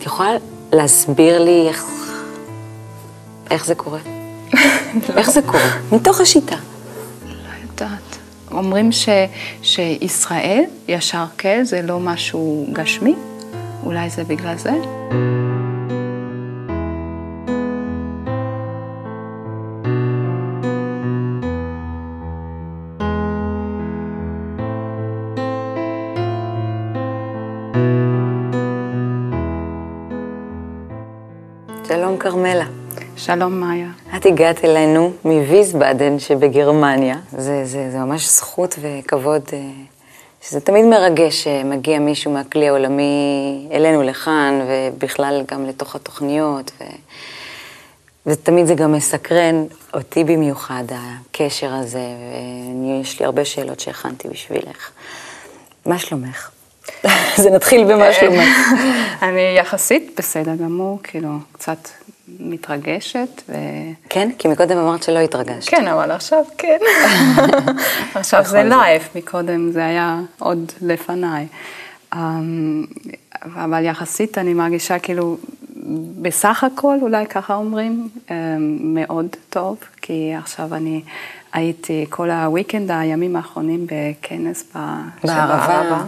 את 0.00 0.06
יכולה 0.06 0.30
להסביר 0.72 1.44
לי 1.44 1.68
איך, 1.68 1.84
איך 3.50 3.66
זה 3.66 3.74
קורה? 3.74 3.98
איך 5.18 5.30
זה 5.30 5.42
קורה? 5.42 5.70
מתוך 5.92 6.20
השיטה. 6.20 6.56
יודעת. 7.62 8.18
אומרים 8.50 8.92
ש, 8.92 9.08
שישראל, 9.62 10.64
ישר 10.88 11.24
כן, 11.38 11.64
זה 11.64 11.82
לא 11.82 12.00
משהו 12.00 12.66
גשמי, 12.72 13.14
אולי 13.84 14.10
זה 14.10 14.24
בגלל 14.24 14.58
זה. 14.58 14.72
שלום 33.34 33.60
מאיה. 33.60 33.88
את 34.16 34.26
הגעת 34.26 34.64
אלינו 34.64 35.12
מוויסבאדן 35.24 36.18
שבגרמניה. 36.18 37.16
זה, 37.32 37.64
זה, 37.64 37.90
זה 37.90 37.98
ממש 37.98 38.28
זכות 38.28 38.78
וכבוד, 38.80 39.42
אה, 39.52 39.58
שזה 40.42 40.60
תמיד 40.60 40.84
מרגש 40.84 41.44
שמגיע 41.44 41.98
מישהו 41.98 42.32
מהכלי 42.32 42.68
העולמי 42.68 43.68
אלינו 43.72 44.02
לכאן, 44.02 44.60
ובכלל 44.68 45.42
גם 45.50 45.66
לתוך 45.66 45.94
התוכניות. 45.94 46.70
ו... 46.80 46.84
ותמיד 48.26 48.66
זה 48.66 48.74
גם 48.74 48.92
מסקרן 48.92 49.64
אותי 49.94 50.24
במיוחד, 50.24 50.84
הקשר 50.90 51.74
הזה, 51.74 52.04
ויש 53.00 53.20
לי 53.20 53.26
הרבה 53.26 53.44
שאלות 53.44 53.80
שהכנתי 53.80 54.28
בשבילך. 54.28 54.90
מה 55.86 55.98
שלומך? 55.98 56.50
זה 57.42 57.50
נתחיל 57.50 57.84
במה 57.92 58.12
שלומך. 58.12 58.48
אני 59.22 59.56
יחסית 59.58 60.12
בסדר 60.18 60.54
גמור, 60.54 60.98
כאילו, 61.02 61.30
קצת 61.52 61.78
מתרגשת. 62.40 63.42
ו... 63.48 63.54
כן? 64.08 64.30
כי 64.38 64.48
מקודם 64.48 64.78
אמרת 64.78 65.02
שלא 65.02 65.18
התרגשת. 65.18 65.70
כן, 65.70 65.88
אבל 65.88 66.10
עכשיו 66.10 66.44
כן. 66.58 66.78
עכשיו 68.14 68.44
זה 68.44 68.62
live, 68.62 69.08
מקודם 69.14 69.72
זה 69.72 69.84
היה 69.86 70.20
עוד 70.38 70.72
לפניי. 70.82 71.46
אמ, 72.14 72.84
אבל 73.44 73.84
יחסית 73.84 74.38
אני 74.38 74.54
מרגישה 74.54 74.98
כאילו, 74.98 75.36
בסך 76.22 76.64
הכל, 76.64 76.98
אולי 77.02 77.26
ככה 77.26 77.54
אומרים, 77.54 78.08
אמ, 78.30 78.34
מאוד 78.80 79.26
טוב, 79.50 79.78
כי 80.02 80.32
עכשיו 80.38 80.74
אני 80.74 81.02
הייתי 81.52 82.06
כל 82.08 82.30
ה 82.30 82.37
weekend, 82.37 82.90
הימים 82.90 83.36
האחרונים 83.36 83.86
בכנס 83.86 84.64
בערבה. 85.24 86.04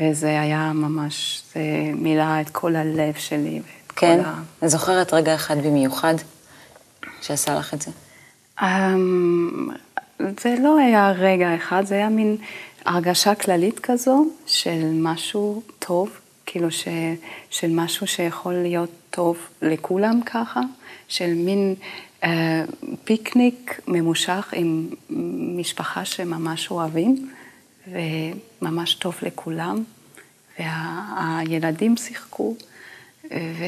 וזה 0.00 0.40
היה 0.40 0.72
ממש, 0.74 1.42
זה 1.54 1.60
מילא 1.94 2.40
את 2.40 2.48
כל 2.48 2.76
הלב 2.76 3.14
שלי. 3.16 3.60
כן? 3.96 4.20
אני 4.62 4.70
זוכרת 4.70 5.14
רגע 5.14 5.34
אחד 5.34 5.56
במיוחד 5.58 6.14
שעשה 7.22 7.54
לך 7.54 7.74
את 7.74 7.82
זה. 7.82 7.90
אמ, 8.62 9.68
זה 10.40 10.54
לא 10.62 10.78
היה 10.78 11.10
רגע 11.10 11.56
אחד, 11.56 11.86
זה 11.86 11.94
היה 11.94 12.08
מין 12.08 12.36
הרגשה 12.84 13.34
כללית 13.34 13.78
כזו 13.78 14.26
של 14.46 14.90
משהו 14.92 15.62
טוב, 15.78 16.10
כאילו 16.46 16.70
ש, 16.70 16.88
של 17.50 17.70
משהו 17.70 18.06
שיכול 18.06 18.54
להיות 18.54 18.90
טוב 19.10 19.36
לכולם 19.62 20.20
ככה, 20.26 20.60
של 21.08 21.34
מין 21.34 21.74
אה, 22.24 22.64
פיקניק 23.04 23.80
ממושך 23.88 24.48
עם 24.52 24.88
משפחה 25.56 26.04
שממש 26.04 26.70
אוהבים, 26.70 27.30
וממש 27.88 28.94
טוב 28.94 29.14
לכולם, 29.22 29.84
והילדים 30.58 31.96
שיחקו. 31.96 32.54
ו... 33.32 33.64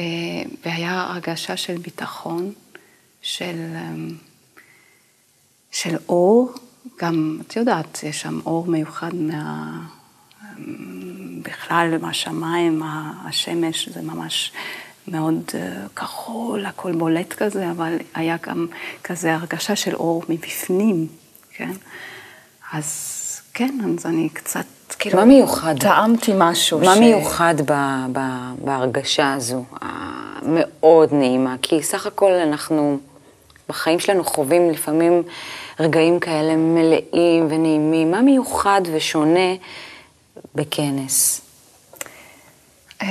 והיה 0.65 1.01
הרגשה 1.01 1.57
של 1.57 1.77
ביטחון, 1.77 2.53
של, 3.21 3.55
אמ, 3.75 4.15
של 5.71 5.95
אור, 6.09 6.53
גם, 6.99 7.39
את 7.47 7.55
יודעת, 7.55 8.03
יש 8.03 8.21
שם 8.21 8.39
אור 8.45 8.67
מיוחד 8.67 9.15
מה... 9.15 9.79
אמ, 10.41 11.43
בכלל 11.43 11.97
מהשמיים, 12.01 12.81
השמש 13.25 13.89
זה 13.89 14.01
ממש 14.01 14.51
מאוד 15.07 15.41
אה, 15.53 15.87
כחול, 15.95 16.65
הכל 16.65 16.91
בולט 16.91 17.33
כזה, 17.33 17.71
אבל 17.71 17.97
היה 18.13 18.37
גם 18.41 18.67
כזה 19.03 19.35
הרגשה 19.35 19.75
של 19.75 19.95
אור 19.95 20.23
מבפנים, 20.29 21.07
כן? 21.51 21.71
אז 22.71 23.15
כן, 23.53 23.77
אז 23.97 24.05
אני 24.05 24.29
קצת 24.29 24.65
כאילו... 24.99 25.17
מה 25.17 25.25
מיוחד? 25.25 25.75
טעמתי 25.79 26.31
משהו. 26.35 26.79
מה 26.79 26.95
ש... 26.95 26.99
מיוחד 26.99 27.55
ב, 27.65 27.73
ב, 28.11 28.19
בהרגשה 28.57 29.33
הזו, 29.33 29.63
המאוד 29.81 31.13
נעימה? 31.13 31.55
כי 31.61 31.83
סך 31.83 32.07
הכל 32.07 32.31
אנחנו, 32.31 32.97
בחיים 33.69 33.99
שלנו 33.99 34.23
חווים 34.23 34.69
לפעמים 34.69 35.23
רגעים 35.79 36.19
כאלה 36.19 36.55
מלאים 36.55 37.47
ונעימים. 37.49 38.11
מה 38.11 38.21
מיוחד 38.21 38.81
ושונה 38.93 39.55
בכנס? 40.55 41.41
אה, 43.01 43.07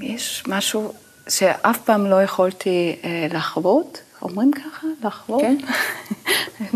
יש 0.00 0.44
משהו 0.46 0.92
שאף 1.28 1.78
פעם 1.78 2.06
לא 2.06 2.22
יכולתי 2.22 2.96
אה, 3.04 3.26
לחוות, 3.30 3.98
אומרים 4.22 4.50
ככה? 4.52 4.86
לחוות? 5.04 5.42
כן. 5.42 5.56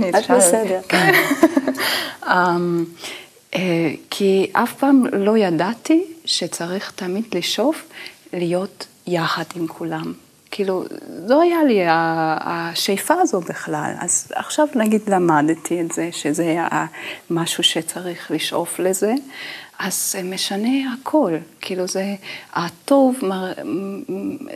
את 0.18 0.30
בסדר. 0.30 0.80
אה, 3.54 3.94
כי 4.10 4.50
אף 4.52 4.74
פעם 4.74 5.04
לא 5.12 5.38
ידעתי 5.38 6.04
שצריך 6.24 6.92
תמיד 6.94 7.24
לשאוף 7.34 7.88
להיות 8.32 8.86
יחד 9.06 9.44
עם 9.56 9.66
כולם. 9.66 10.12
כאילו, 10.50 10.84
לא 11.26 11.42
היה 11.42 11.64
לי 11.64 11.80
השאיפה 12.40 13.14
הזו 13.20 13.40
בכלל. 13.40 13.92
אז 14.00 14.32
עכשיו 14.34 14.66
נגיד 14.74 15.02
למדתי 15.08 15.80
את 15.80 15.92
זה, 15.92 16.08
שזה 16.12 16.42
היה 16.42 16.86
משהו 17.30 17.62
שצריך 17.62 18.30
לשאוף 18.30 18.78
לזה, 18.78 19.14
אז 19.78 20.12
זה 20.12 20.22
משנה 20.22 20.92
הכל. 20.92 21.32
כאילו 21.60 21.88
זה, 21.88 22.14
הטוב, 22.52 23.20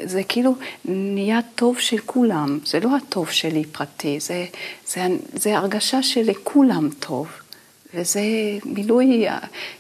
זה 0.05 0.23
כאילו 0.23 0.55
נהיה 0.85 1.41
טוב 1.55 1.79
של 1.79 1.99
כולם. 1.99 2.59
זה 2.65 2.81
לא 2.81 2.97
הטוב 2.97 3.31
שלי 3.31 3.65
פרטי, 3.65 4.21
זה, 4.21 4.47
זה, 4.87 5.07
זה 5.33 5.59
הרגשה 5.59 6.03
שלכולם 6.03 6.89
טוב. 6.99 7.42
וזה 7.95 8.21
מילוי 8.65 9.27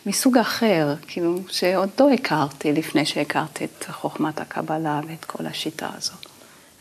מסוג 0.06 0.38
אחר, 0.38 0.94
כאילו, 1.06 1.38
שעוד 1.48 1.88
לא 2.00 2.10
הכרתי 2.10 2.72
לפני 2.72 3.06
שהכרתי 3.06 3.64
את 3.64 3.84
חוכמת 3.90 4.40
הקבלה 4.40 5.00
ואת 5.08 5.24
כל 5.24 5.46
השיטה 5.46 5.88
הזו. 5.96 6.12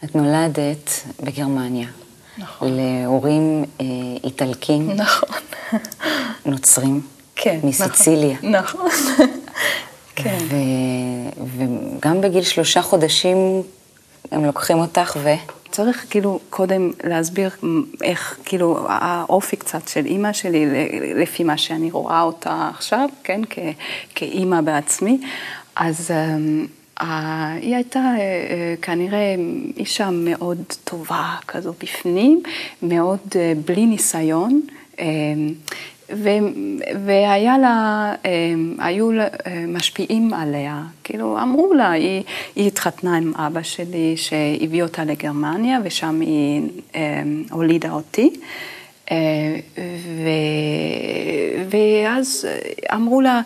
את 0.04 0.16
נולדת 0.16 0.90
בגרמניה. 1.24 1.88
נכון. 2.38 2.68
להורים 2.72 3.66
אה, 3.82 3.86
איטלקים. 4.24 4.92
נכון. 4.92 5.30
נוצרים. 6.46 7.02
כן, 7.36 7.60
מסיציליה. 7.64 8.38
נכון. 8.44 8.90
כן. 10.16 10.38
ו, 10.50 10.56
וגם 11.58 12.22
בגיל 12.22 12.44
שלושה 12.44 12.82
חודשים 12.82 13.38
הם 14.32 14.46
לוקחים 14.46 14.78
אותך 14.78 15.18
ו... 15.24 15.30
צריך 15.72 16.06
כאילו 16.10 16.40
קודם 16.50 16.92
להסביר 17.04 17.50
איך, 18.04 18.40
כאילו, 18.46 18.86
האופי 18.90 19.56
קצת 19.56 19.88
של 19.88 20.06
אימא 20.06 20.34
שלי, 20.34 20.66
לפי 21.16 21.44
מה 21.44 21.58
שאני 21.58 21.92
רואה 21.92 22.22
אותה 22.22 22.70
עכשיו, 22.74 23.10
כן, 23.24 23.42
כאימא 24.16 24.62
בעצמי. 24.62 25.20
אז 25.76 26.12
uh, 27.00 27.04
היא 27.62 27.76
הייתה 27.76 28.14
uh, 28.18 28.82
כנראה 28.82 29.36
אישה 29.78 30.10
מאוד 30.12 30.64
טובה 30.84 31.36
כזו 31.48 31.74
בפנים, 31.84 32.44
מאוד 32.84 33.20
uh, 33.30 33.36
בלי 33.66 33.86
ניסיון. 33.86 34.62
ו, 36.14 36.30
והיה 37.06 37.58
לה, 37.58 38.14
היו 38.80 39.10
משפיעים 39.68 40.34
עליה, 40.34 40.84
כאילו 41.04 41.42
אמרו 41.42 41.74
לה, 41.74 41.92
היא, 41.92 42.24
היא 42.56 42.68
התחתנה 42.68 43.18
עם 43.18 43.34
אבא 43.36 43.62
שלי 43.62 44.18
שהביא 44.18 44.84
אותה 44.84 45.04
לגרמניה 45.04 45.80
ושם 45.84 46.20
היא 46.22 46.62
הולידה 47.52 47.92
אותי. 47.92 48.30
אה, 49.12 49.16
ו... 49.78 50.30
ואז 51.70 52.48
אמרו 52.94 53.22
לה, 53.22 53.42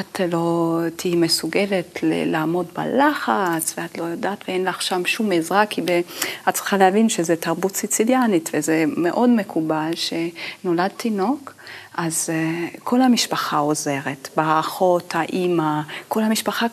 את 0.00 0.20
לא 0.32 0.80
תהיי 0.96 1.16
מסוגלת 1.16 1.98
לעמוד 2.02 2.66
בלחץ, 2.76 3.74
ואת 3.78 3.98
לא 3.98 4.04
יודעת, 4.04 4.44
ואין 4.48 4.64
לך 4.64 4.82
שם 4.82 5.06
שום 5.06 5.32
עזרה, 5.32 5.66
כי 5.66 5.82
ב... 5.82 6.00
את 6.48 6.54
צריכה 6.54 6.76
להבין 6.76 7.08
שזה 7.08 7.36
תרבות 7.36 7.76
סיציליאנית, 7.76 8.50
וזה 8.54 8.84
מאוד 8.96 9.30
מקובל 9.30 9.90
שנולד 9.94 10.90
תינוק. 10.96 11.54
אז 11.96 12.30
uh, 12.30 12.80
כל 12.84 13.02
המשפחה 13.02 13.56
עוזרת, 13.58 14.28
באחות, 14.36 15.14
האימא, 15.14 15.80
כל 16.08 16.22
המשפחה. 16.22 16.66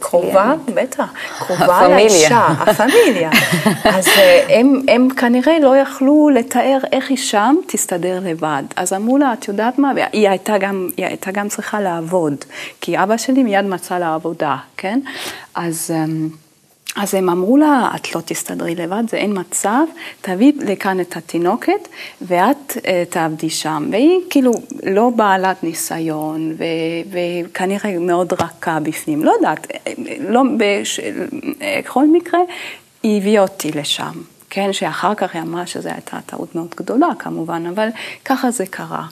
קרובה, 0.00 0.54
בטח, 0.74 1.12
קרובה. 1.38 1.88
לאישה, 1.88 2.46
הפמיליה. 2.46 3.30
אז 3.96 4.08
אה, 4.08 4.46
הם, 4.48 4.82
הם 4.88 5.08
כנראה 5.16 5.58
לא 5.58 5.76
יכלו 5.76 6.30
לתאר 6.34 6.78
איך 6.92 7.10
היא 7.10 7.18
שם 7.18 7.56
תסתדר 7.66 8.20
לבד. 8.22 8.62
אז 8.76 8.92
אמרו 8.92 9.18
לה, 9.18 9.32
את 9.32 9.48
יודעת 9.48 9.78
מה, 9.78 9.92
היא 10.12 10.28
הייתה 10.28 10.58
גם, 10.58 10.88
היא 10.96 11.06
הייתה 11.06 11.30
גם 11.30 11.48
צריכה 11.48 11.80
לעבוד, 11.80 12.34
כי 12.80 12.98
אבא 12.98 13.16
שלי 13.16 13.42
מיד 13.42 13.64
מצא 13.64 13.98
לה 13.98 14.14
עבודה, 14.14 14.56
כן? 14.76 15.00
אז... 15.54 15.90
אז 16.96 17.14
הם 17.14 17.30
אמרו 17.30 17.56
לה, 17.56 17.90
את 17.96 18.14
לא 18.14 18.20
תסתדרי 18.24 18.74
לבד, 18.74 19.02
זה 19.08 19.16
אין 19.16 19.38
מצב, 19.40 19.84
תביאי 20.20 20.52
לכאן 20.60 21.00
את 21.00 21.16
התינוקת 21.16 21.88
ואת 22.22 22.70
uh, 22.76 22.80
תעבדי 23.10 23.50
שם. 23.50 23.88
והיא 23.92 24.20
כאילו 24.30 24.52
לא 24.82 25.10
בעלת 25.16 25.64
ניסיון 25.64 26.54
ו- 26.58 26.64
וכנראה 27.50 27.98
מאוד 27.98 28.32
רכה 28.32 28.78
בפנים, 28.80 29.24
לא 29.24 29.30
יודעת, 29.30 29.66
לא, 30.28 30.42
בש- 30.58 31.00
בכל 31.60 32.06
מקרה, 32.06 32.40
היא 33.02 33.20
הביאה 33.20 33.42
אותי 33.42 33.70
לשם. 33.72 34.12
כן, 34.54 34.72
שאחר 34.72 35.14
כך 35.14 35.34
היא 35.34 35.42
אמרה 35.42 35.66
שזו 35.66 35.88
הייתה 35.88 36.16
טעות 36.26 36.54
מאוד 36.54 36.74
גדולה 36.76 37.06
כמובן, 37.18 37.66
אבל 37.74 37.88
ככה 38.24 38.50
זה 38.50 38.66
קרה. 38.66 39.06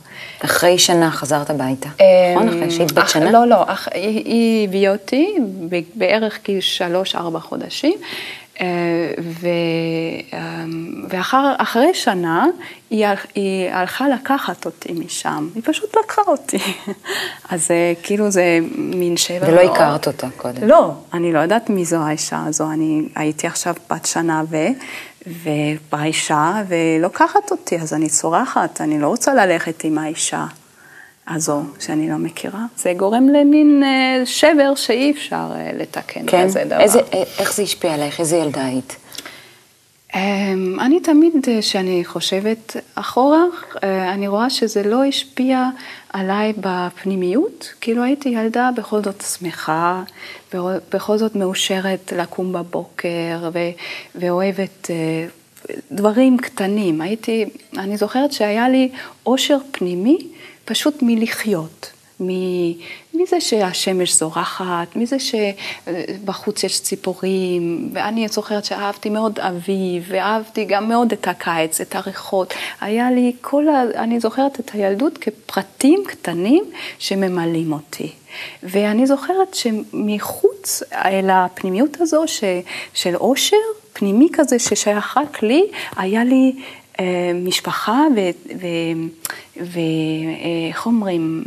אחרי 0.44 0.78
שנה 0.78 1.10
חזרת 1.10 1.50
הביתה, 1.50 1.88
נכון? 2.34 2.48
אחרי 2.48 2.70
שהיית 2.70 2.92
בת 2.92 3.08
שנה? 3.08 3.30
לא, 3.30 3.46
לא, 3.46 3.64
היא 3.94 4.68
הביאה 4.68 4.92
אותי 4.92 5.36
בערך 5.94 6.38
כאילו 6.44 6.62
שלוש-ארבע 6.62 7.40
חודשים, 7.40 7.94
אה, 8.60 8.66
ואחרי 11.08 11.94
שנה 11.94 12.46
היא, 12.90 13.06
היא 13.34 13.70
הלכה 13.70 14.08
לקחת 14.08 14.66
אותי 14.66 14.92
משם, 14.92 15.48
היא 15.54 15.62
פשוט 15.66 15.96
לקחה 16.04 16.22
אותי. 16.26 16.58
אז 17.50 17.70
אה, 17.70 17.92
כאילו 18.02 18.30
זה 18.30 18.58
מין 18.74 19.16
שבר 19.16 19.48
ולא. 19.48 19.60
הכרת 19.60 20.06
אותה 20.06 20.26
קודם. 20.36 20.68
לא, 20.68 20.90
אני 21.14 21.32
לא 21.32 21.38
יודעת 21.38 21.70
מי 21.70 21.84
זו 21.84 21.96
האישה 21.96 22.44
הזו, 22.46 22.70
אני 22.72 23.02
הייתי 23.14 23.46
עכשיו 23.46 23.74
בת 23.90 24.06
שנה 24.06 24.42
ו... 24.50 24.56
ובאה 25.26 26.04
אישה 26.04 26.62
ולוקחת 26.68 27.50
אותי, 27.50 27.76
אז 27.76 27.92
אני 27.92 28.08
צורחת, 28.08 28.80
אני 28.80 29.00
לא 29.00 29.08
רוצה 29.08 29.34
ללכת 29.34 29.84
עם 29.84 29.98
האישה 29.98 30.46
הזו 31.28 31.62
שאני 31.80 32.10
לא 32.10 32.16
מכירה. 32.16 32.64
זה 32.76 32.92
גורם 32.96 33.28
למין 33.28 33.82
אה, 33.84 34.26
שבר 34.26 34.74
שאי 34.74 35.10
אפשר 35.10 35.52
אה, 35.54 35.70
לתקן 35.74 36.20
כן? 36.26 36.44
כזה 36.44 36.64
דבר. 36.64 36.80
איזה, 36.80 37.00
איך 37.38 37.54
זה 37.54 37.62
השפיע 37.62 37.94
עלייך? 37.94 38.20
איזה 38.20 38.36
ילדה 38.36 38.64
היית? 38.64 38.96
אמ, 40.14 40.80
אני 40.80 41.00
תמיד, 41.00 41.32
כשאני 41.60 42.04
חושבת 42.04 42.76
אחורה, 42.94 43.44
אה, 43.84 44.12
אני 44.12 44.28
רואה 44.28 44.50
שזה 44.50 44.82
לא 44.82 45.04
השפיע 45.04 45.68
עליי 46.12 46.52
בפנימיות, 46.56 47.72
כאילו 47.80 48.02
הייתי 48.02 48.28
ילדה 48.28 48.70
בכל 48.76 49.02
זאת 49.02 49.20
שמחה, 49.20 50.02
בכל 50.92 51.18
זאת 51.18 51.36
מאושרת 51.36 52.12
לקום 52.16 52.52
בבוקר 52.52 53.50
ואוהבת 54.14 54.90
אה, 54.90 55.26
דברים 55.92 56.38
קטנים. 56.38 57.00
הייתי, 57.00 57.44
אני 57.78 57.96
זוכרת 57.96 58.32
שהיה 58.32 58.68
לי 58.68 58.88
אושר 59.26 59.58
פנימי 59.70 60.18
פשוט 60.64 60.94
מלחיות. 61.02 61.91
מזה 63.14 63.40
שהשמש 63.40 64.14
זורחת, 64.14 64.96
מזה 64.96 65.16
שבחוץ 65.18 66.64
יש 66.64 66.80
ציפורים, 66.80 67.90
ואני 67.92 68.28
זוכרת 68.28 68.64
שאהבתי 68.64 69.10
מאוד 69.10 69.38
אביב, 69.38 70.04
ואהבתי 70.08 70.64
גם 70.64 70.88
מאוד 70.88 71.12
את 71.12 71.28
הקיץ, 71.28 71.80
את 71.80 71.96
הריחות. 71.96 72.54
היה 72.80 73.10
לי 73.10 73.32
כל 73.40 73.68
ה... 73.68 73.82
אני 73.94 74.20
זוכרת 74.20 74.60
את 74.60 74.70
הילדות 74.74 75.18
כפרטים 75.18 76.02
קטנים 76.06 76.64
שממלאים 76.98 77.72
אותי. 77.72 78.12
ואני 78.62 79.06
זוכרת 79.06 79.54
שמחוץ 79.54 80.82
אל 80.92 81.30
הפנימיות 81.30 82.00
הזו 82.00 82.22
ש... 82.26 82.44
של 82.94 83.16
אושר, 83.16 83.56
פנימי 83.92 84.28
כזה 84.32 84.58
ששייך 84.58 85.16
רק 85.16 85.42
לי, 85.42 85.66
היה 85.96 86.24
לי 86.24 86.52
משפחה 87.34 88.04
ואיך 89.56 90.86
אומרים, 90.86 91.44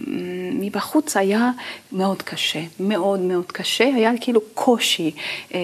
מבחוץ 0.59 1.17
היה 1.17 1.51
מאוד 1.91 2.21
קשה, 2.21 2.61
מאוד 2.79 3.19
מאוד 3.19 3.51
קשה, 3.51 3.83
היה 3.95 4.11
כאילו 4.21 4.41
קושי 4.53 5.11
אה, 5.53 5.59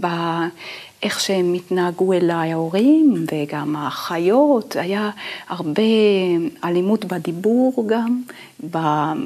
באיך 0.00 1.20
שהם 1.20 1.54
התנהגו 1.54 2.12
אליי 2.12 2.52
ההורים 2.52 3.24
וגם 3.32 3.76
האחיות, 3.76 4.76
היה 4.76 5.10
הרבה 5.48 5.82
אלימות 6.64 7.04
בדיבור 7.04 7.84
גם, 7.86 8.22
ב, 8.70 8.78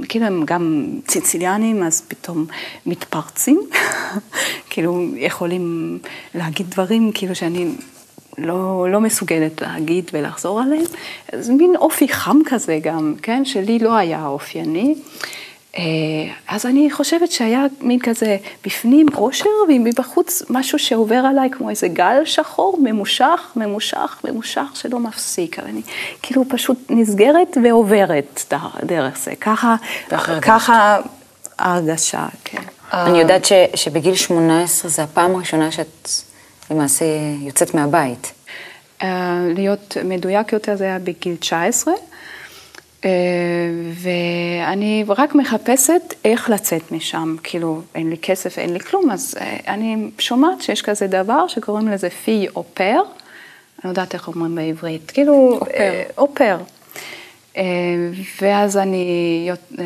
כאילו 0.08 0.26
הם 0.26 0.42
גם 0.44 0.86
ציציליאנים 1.06 1.82
אז 1.82 2.02
פתאום 2.08 2.46
מתפרצים, 2.86 3.60
כאילו 4.70 5.06
יכולים 5.16 5.98
להגיד 6.34 6.70
דברים 6.70 7.10
כאילו 7.14 7.34
שאני 7.34 7.66
לא, 8.38 8.86
לא 8.90 9.00
מסוגלת 9.00 9.62
להגיד 9.62 10.10
ולחזור 10.12 10.60
עליהם. 10.60 10.84
זה 11.32 11.52
מין 11.52 11.76
אופי 11.76 12.08
חם 12.08 12.38
כזה 12.46 12.78
גם, 12.82 13.14
כן? 13.22 13.44
שלי 13.44 13.78
לא 13.78 13.96
היה 13.96 14.26
אופייני. 14.26 14.94
אז 16.48 16.66
אני 16.66 16.90
חושבת 16.90 17.32
שהיה 17.32 17.64
מין 17.80 17.98
כזה 18.00 18.36
בפנים 18.64 19.06
אושר 19.14 19.48
ומבחוץ 19.68 20.42
משהו 20.50 20.78
שעובר 20.78 21.14
עליי 21.14 21.50
כמו 21.50 21.70
איזה 21.70 21.88
גל 21.88 22.22
שחור, 22.24 22.78
ממושך, 22.82 23.52
ממושך, 23.56 24.20
ממושך, 24.24 24.66
שלא 24.74 24.98
מפסיק. 24.98 25.58
אבל 25.58 25.68
אני 25.68 25.82
כאילו 26.22 26.44
פשוט 26.48 26.78
נסגרת 26.90 27.56
ועוברת 27.64 28.54
דרך 28.84 29.18
זה. 29.18 29.34
ככה, 29.40 29.76
ככה 30.42 30.98
ההרגשה, 31.58 32.26
כן. 32.44 32.62
אני 32.92 33.18
יודעת 33.20 33.44
ש, 33.44 33.52
שבגיל 33.74 34.14
18 34.14 34.90
זה 34.90 35.02
הפעם 35.02 35.34
הראשונה 35.34 35.72
שאת 35.72 36.08
למעשה 36.72 37.04
יוצאת 37.40 37.74
מהבית. 37.74 38.32
Uh, 39.00 39.04
להיות 39.54 39.96
מדויק 40.04 40.52
יותר 40.52 40.76
זה 40.76 40.84
היה 40.84 40.98
בגיל 40.98 41.36
19, 41.36 41.94
uh, 41.94 43.06
ואני 43.94 45.04
רק 45.08 45.34
מחפשת 45.34 46.14
איך 46.24 46.50
לצאת 46.50 46.92
משם, 46.92 47.36
כאילו 47.42 47.82
אין 47.94 48.10
לי 48.10 48.16
כסף, 48.18 48.58
אין 48.58 48.72
לי 48.72 48.80
כלום, 48.80 49.10
אז 49.10 49.34
uh, 49.38 49.68
אני 49.68 50.10
שומעת 50.18 50.62
שיש 50.62 50.82
כזה 50.82 51.06
דבר 51.06 51.48
שקוראים 51.48 51.88
לזה 51.88 52.10
פי 52.10 52.46
אופר, 52.56 52.94
אני 52.94 53.84
לא 53.84 53.88
יודעת 53.88 54.14
איך 54.14 54.28
אומרים 54.28 54.54
בעברית, 54.54 55.10
כאילו 55.10 55.60
אופר. 56.18 56.58
Uh, 56.60 56.81
ואז 58.40 58.76
אני 58.76 59.50
uh, 59.52 59.82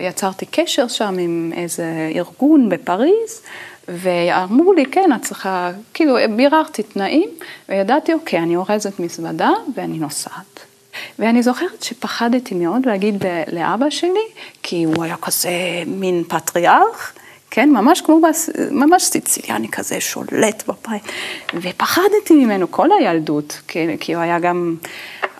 יצרתי 0.00 0.46
קשר 0.46 0.88
שם 0.88 1.16
עם 1.18 1.52
איזה 1.56 2.10
ארגון 2.14 2.68
בפריז, 2.68 3.42
ואמרו 3.88 4.72
לי, 4.72 4.86
כן, 4.86 5.10
את 5.16 5.22
צריכה, 5.22 5.70
כאילו, 5.94 6.16
ביררתי 6.36 6.82
תנאים, 6.82 7.28
וידעתי, 7.68 8.14
אוקיי, 8.14 8.38
אני 8.38 8.56
אורזת 8.56 9.00
מזוודה 9.00 9.50
ואני 9.74 9.98
נוסעת. 9.98 10.60
ואני 11.18 11.42
זוכרת 11.42 11.82
שפחדתי 11.82 12.54
מאוד 12.54 12.86
להגיד 12.86 13.24
לאבא 13.52 13.90
שלי, 13.90 14.26
כי 14.62 14.84
הוא 14.84 15.04
היה 15.04 15.16
כזה 15.16 15.50
מין 15.86 16.24
פטריארך, 16.28 17.12
כן, 17.50 17.70
ממש 17.70 18.00
כמו, 18.00 18.20
ממש 18.70 19.02
סיציליאני 19.04 19.68
כזה, 19.68 20.00
שולט 20.00 20.68
בבית, 20.68 21.02
ופחדתי 21.54 22.34
ממנו 22.34 22.70
כל 22.70 22.88
הילדות, 22.98 23.60
כי, 23.68 23.98
כי 24.00 24.14
הוא 24.14 24.22
היה 24.22 24.38
גם 24.38 24.76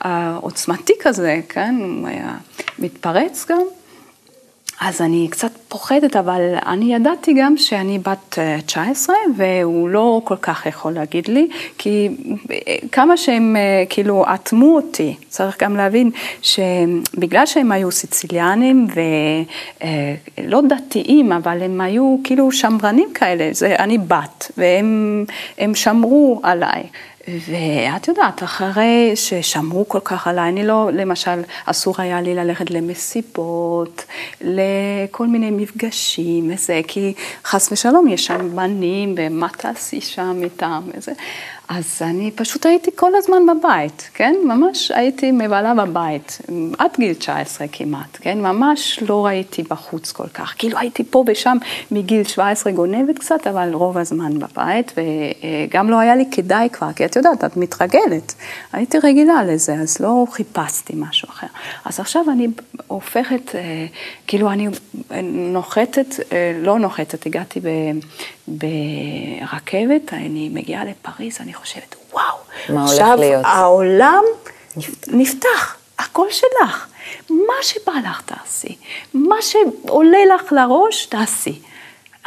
uh, 0.03 0.07
עוצמתי 0.41 0.93
כזה, 1.01 1.41
כן, 1.49 1.75
הוא 1.81 2.09
היה 2.09 2.37
מתפרץ 2.79 3.47
גם. 3.49 3.63
אז 4.81 5.01
אני 5.01 5.29
קצת 5.31 5.51
פוחדת, 5.69 6.17
אבל 6.17 6.55
אני 6.67 6.95
ידעתי 6.95 7.35
גם 7.35 7.57
שאני 7.57 7.99
בת 7.99 8.39
19, 8.67 9.17
והוא 9.37 9.89
לא 9.89 10.21
כל 10.25 10.37
כך 10.37 10.67
יכול 10.67 10.93
להגיד 10.93 11.29
לי, 11.29 11.49
כי 11.79 12.09
כמה 12.93 13.17
שהם 13.17 13.57
כאילו 13.89 14.25
אטמו 14.35 14.77
אותי, 14.77 15.17
צריך 15.29 15.63
גם 15.63 15.77
להבין 15.77 16.11
שבגלל 16.43 17.47
שהם 17.47 17.73
היו 17.73 17.91
סיציליאנים 17.91 18.87
ולא 20.39 20.61
דתיים, 20.69 21.33
אבל 21.33 21.63
הם 21.63 21.81
היו 21.81 22.17
כאילו 22.25 22.53
שמרנים 22.53 23.09
כאלה, 23.15 23.49
זה 23.53 23.77
אני 23.79 23.99
בת, 23.99 24.51
והם 24.57 25.75
שמרו 25.75 26.41
עליי. 26.43 26.83
ואת 27.29 28.09
יודעת, 28.09 28.43
אחרי 28.43 29.13
ששמרו 29.15 29.89
כל 29.89 30.01
כך 30.05 30.27
עליי, 30.27 30.49
אני 30.49 30.67
לא, 30.67 30.91
למשל, 30.93 31.43
אסור 31.65 31.95
היה 31.99 32.21
לי 32.21 32.35
ללכת 32.35 32.71
למסיבות, 32.71 34.05
לכל 34.41 35.27
מיני 35.27 35.51
מפגשים 35.51 36.51
וזה, 36.53 36.81
כי 36.89 37.15
חס 37.45 37.73
ושלום 37.73 38.09
יש 38.09 38.27
שם 38.27 38.57
בנים, 38.57 39.15
ומה 39.19 39.49
תעשי 39.49 40.01
שם 40.01 40.41
איתם 40.45 40.83
וזה. 40.97 41.13
אז 41.71 41.99
אני 42.01 42.31
פשוט 42.31 42.67
הייתי 42.67 42.91
כל 42.95 43.13
הזמן 43.15 43.43
בבית, 43.47 44.11
כן? 44.15 44.35
ממש 44.45 44.91
הייתי 44.91 45.33
מבלה 45.33 45.75
בבית, 45.75 46.39
עד 46.79 46.91
גיל 46.99 47.15
19 47.15 47.67
כמעט, 47.73 48.19
כן? 48.21 48.41
ממש 48.41 49.03
לא 49.09 49.27
ראיתי 49.27 49.63
בחוץ 49.63 50.13
כל 50.13 50.29
כך. 50.35 50.55
כאילו 50.59 50.79
הייתי 50.79 51.05
פה 51.05 51.25
ושם 51.27 51.57
מגיל 51.91 52.25
17 52.25 52.73
גונבת 52.73 53.19
קצת, 53.19 53.47
אבל 53.47 53.75
רוב 53.75 53.99
הזמן 53.99 54.39
בבית, 54.39 54.93
וגם 54.97 55.91
לא 55.91 55.99
היה 55.99 56.17
לי 56.17 56.25
כדאי 56.31 56.69
כבר, 56.73 56.93
כי 56.93 57.05
את 57.05 57.17
יודעת, 57.17 57.45
את 57.45 57.57
מתרגלת. 57.57 58.35
הייתי 58.73 58.99
רגילה 58.99 59.45
לזה, 59.45 59.75
אז 59.75 60.01
לא 60.01 60.27
חיפשתי 60.31 60.93
משהו 60.97 61.29
אחר. 61.29 61.47
אז 61.85 62.01
עכשיו 62.01 62.25
אני 62.33 62.49
הופכת, 62.87 63.55
אה, 63.55 63.87
כאילו 64.27 64.51
אני 64.51 64.69
נוחתת, 65.33 66.15
אה, 66.33 66.53
לא 66.63 66.79
נוחתת, 66.79 67.27
הגעתי 67.27 67.61
ב... 67.61 67.69
ברכבת, 68.51 70.13
אני 70.13 70.49
מגיעה 70.53 70.85
לפריז, 70.85 71.39
אני 71.41 71.55
חושבת, 71.55 71.97
וואו, 72.13 72.37
מה 72.69 72.85
עכשיו 72.85 73.17
להיות? 73.19 73.45
העולם 73.45 74.25
נפתח, 75.09 75.77
הכל 75.99 76.27
שלך. 76.31 76.87
מה 77.31 77.55
שבא 77.63 77.93
לך 78.05 78.23
תעשי, 78.27 78.77
מה 79.15 79.37
שעולה 79.43 80.19
לך 80.35 80.53
לראש 80.53 81.07
תעשי. 81.07 81.59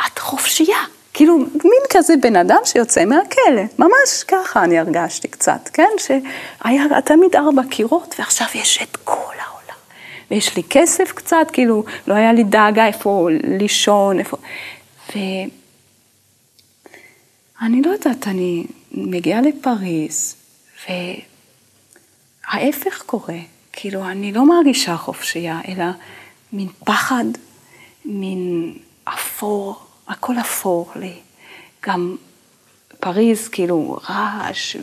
את 0.07 0.19
חופשייה. 0.19 0.77
כאילו, 1.13 1.37
מין 1.37 1.81
כזה 1.89 2.13
בן 2.21 2.35
אדם 2.35 2.57
שיוצא 2.65 3.05
מהכלא, 3.05 3.61
ממש 3.79 4.23
ככה 4.27 4.63
אני 4.63 4.79
הרגשתי 4.79 5.27
קצת, 5.27 5.69
כן? 5.73 5.89
שהיה 5.97 6.83
תמיד 7.05 7.35
ארבע 7.35 7.61
קירות, 7.69 8.15
ועכשיו 8.19 8.47
יש 8.55 8.79
את 8.83 8.97
כל 9.03 9.13
העולם. 9.13 9.77
ויש 10.31 10.55
לי 10.55 10.63
כסף 10.69 11.11
קצת, 11.11 11.47
כאילו, 11.53 11.83
לא 12.07 12.13
היה 12.13 12.33
לי 12.33 12.43
דאגה 12.43 12.87
איפה 12.87 13.27
לישון, 13.43 14.19
איפה... 14.19 14.37
ו... 15.15 15.19
אני 17.63 17.81
לא 17.81 17.89
יודעת, 17.89 18.27
אני 18.27 18.65
מגיעה 18.91 19.41
לפריז, 19.41 20.35
וההפך 22.53 23.03
קורה. 23.05 23.39
כאילו, 23.73 24.05
אני 24.05 24.31
לא 24.31 24.45
מרגישה 24.45 24.97
חופשייה, 24.97 25.61
אלא 25.67 25.85
מין 26.53 26.67
פחד, 26.85 27.25
מין 28.05 28.73
אפור, 29.03 29.75
הכל 30.07 30.39
אפור 30.39 30.91
לי. 30.95 31.13
גם 31.85 32.15
פריז, 32.99 33.47
כאילו, 33.47 33.99
רעש 34.09 34.75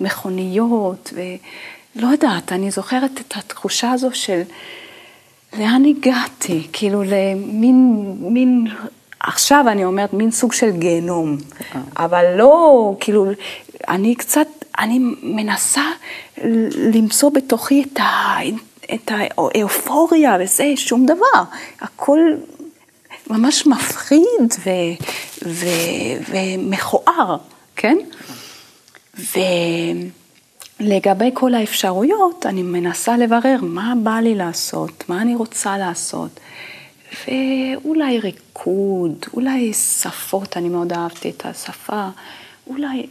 ומכוניות, 0.00 1.12
ולא 1.14 2.06
יודעת, 2.08 2.52
אני 2.52 2.70
זוכרת 2.70 3.20
את 3.20 3.36
התחושה 3.36 3.90
הזו 3.90 4.08
של 4.12 4.42
לאן 5.58 5.84
הגעתי, 5.84 6.68
כאילו 6.72 7.02
למין 7.02 8.16
מין 8.20 8.66
עכשיו 9.22 9.64
אני 9.68 9.84
אומרת 9.84 10.12
מין 10.12 10.30
סוג 10.30 10.52
של 10.52 10.70
גיהנום, 10.70 11.36
אבל 11.96 12.24
לא, 12.36 12.96
כאילו, 13.00 13.26
אני 13.88 14.14
קצת, 14.14 14.46
אני 14.78 14.98
מנסה 15.22 15.82
למצוא 16.94 17.30
בתוכי 17.30 17.82
את, 17.82 18.00
ה, 18.00 18.36
את 18.94 19.10
האופוריה 19.14 20.36
וזה, 20.40 20.72
שום 20.76 21.06
דבר. 21.06 21.42
הכל 21.80 22.18
ממש 23.30 23.66
מפחיד 23.66 24.54
ו, 24.64 24.70
ו, 25.46 25.66
ומכוער, 26.28 27.36
כן? 27.76 27.96
ולגבי 30.80 31.30
כל 31.34 31.54
האפשרויות, 31.54 32.46
אני 32.46 32.62
מנסה 32.62 33.16
לברר 33.16 33.56
מה 33.62 33.92
בא 34.02 34.20
לי 34.20 34.34
לעשות, 34.34 35.04
מה 35.08 35.22
אני 35.22 35.34
רוצה 35.34 35.78
לעשות. 35.78 36.40
ואולי 37.12 38.18
ריקוד, 38.18 39.26
אולי 39.34 39.72
שפות, 39.72 40.56
אני 40.56 40.68
מאוד 40.68 40.92
אהבתי 40.92 41.30
את 41.30 41.46
השפה, 41.46 42.08
אולי, 42.66 43.06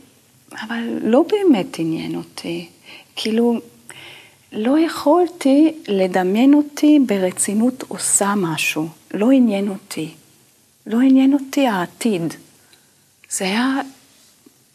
אבל 0.61 0.83
לא 1.01 1.25
באמת 1.29 1.79
עניין 1.79 2.15
אותי. 2.15 2.69
כאילו, 3.15 3.59
לא 4.51 4.79
יכולתי 4.79 5.73
לדמיין 5.87 6.53
אותי 6.53 6.99
ברצינות 7.05 7.83
עושה 7.87 8.33
משהו, 8.37 8.87
לא 9.13 9.31
עניין 9.31 9.69
אותי. 9.69 10.09
לא 10.87 11.01
עניין 11.01 11.33
אותי 11.33 11.67
העתיד. 11.67 12.33
זה 13.29 13.45
היה 13.45 13.81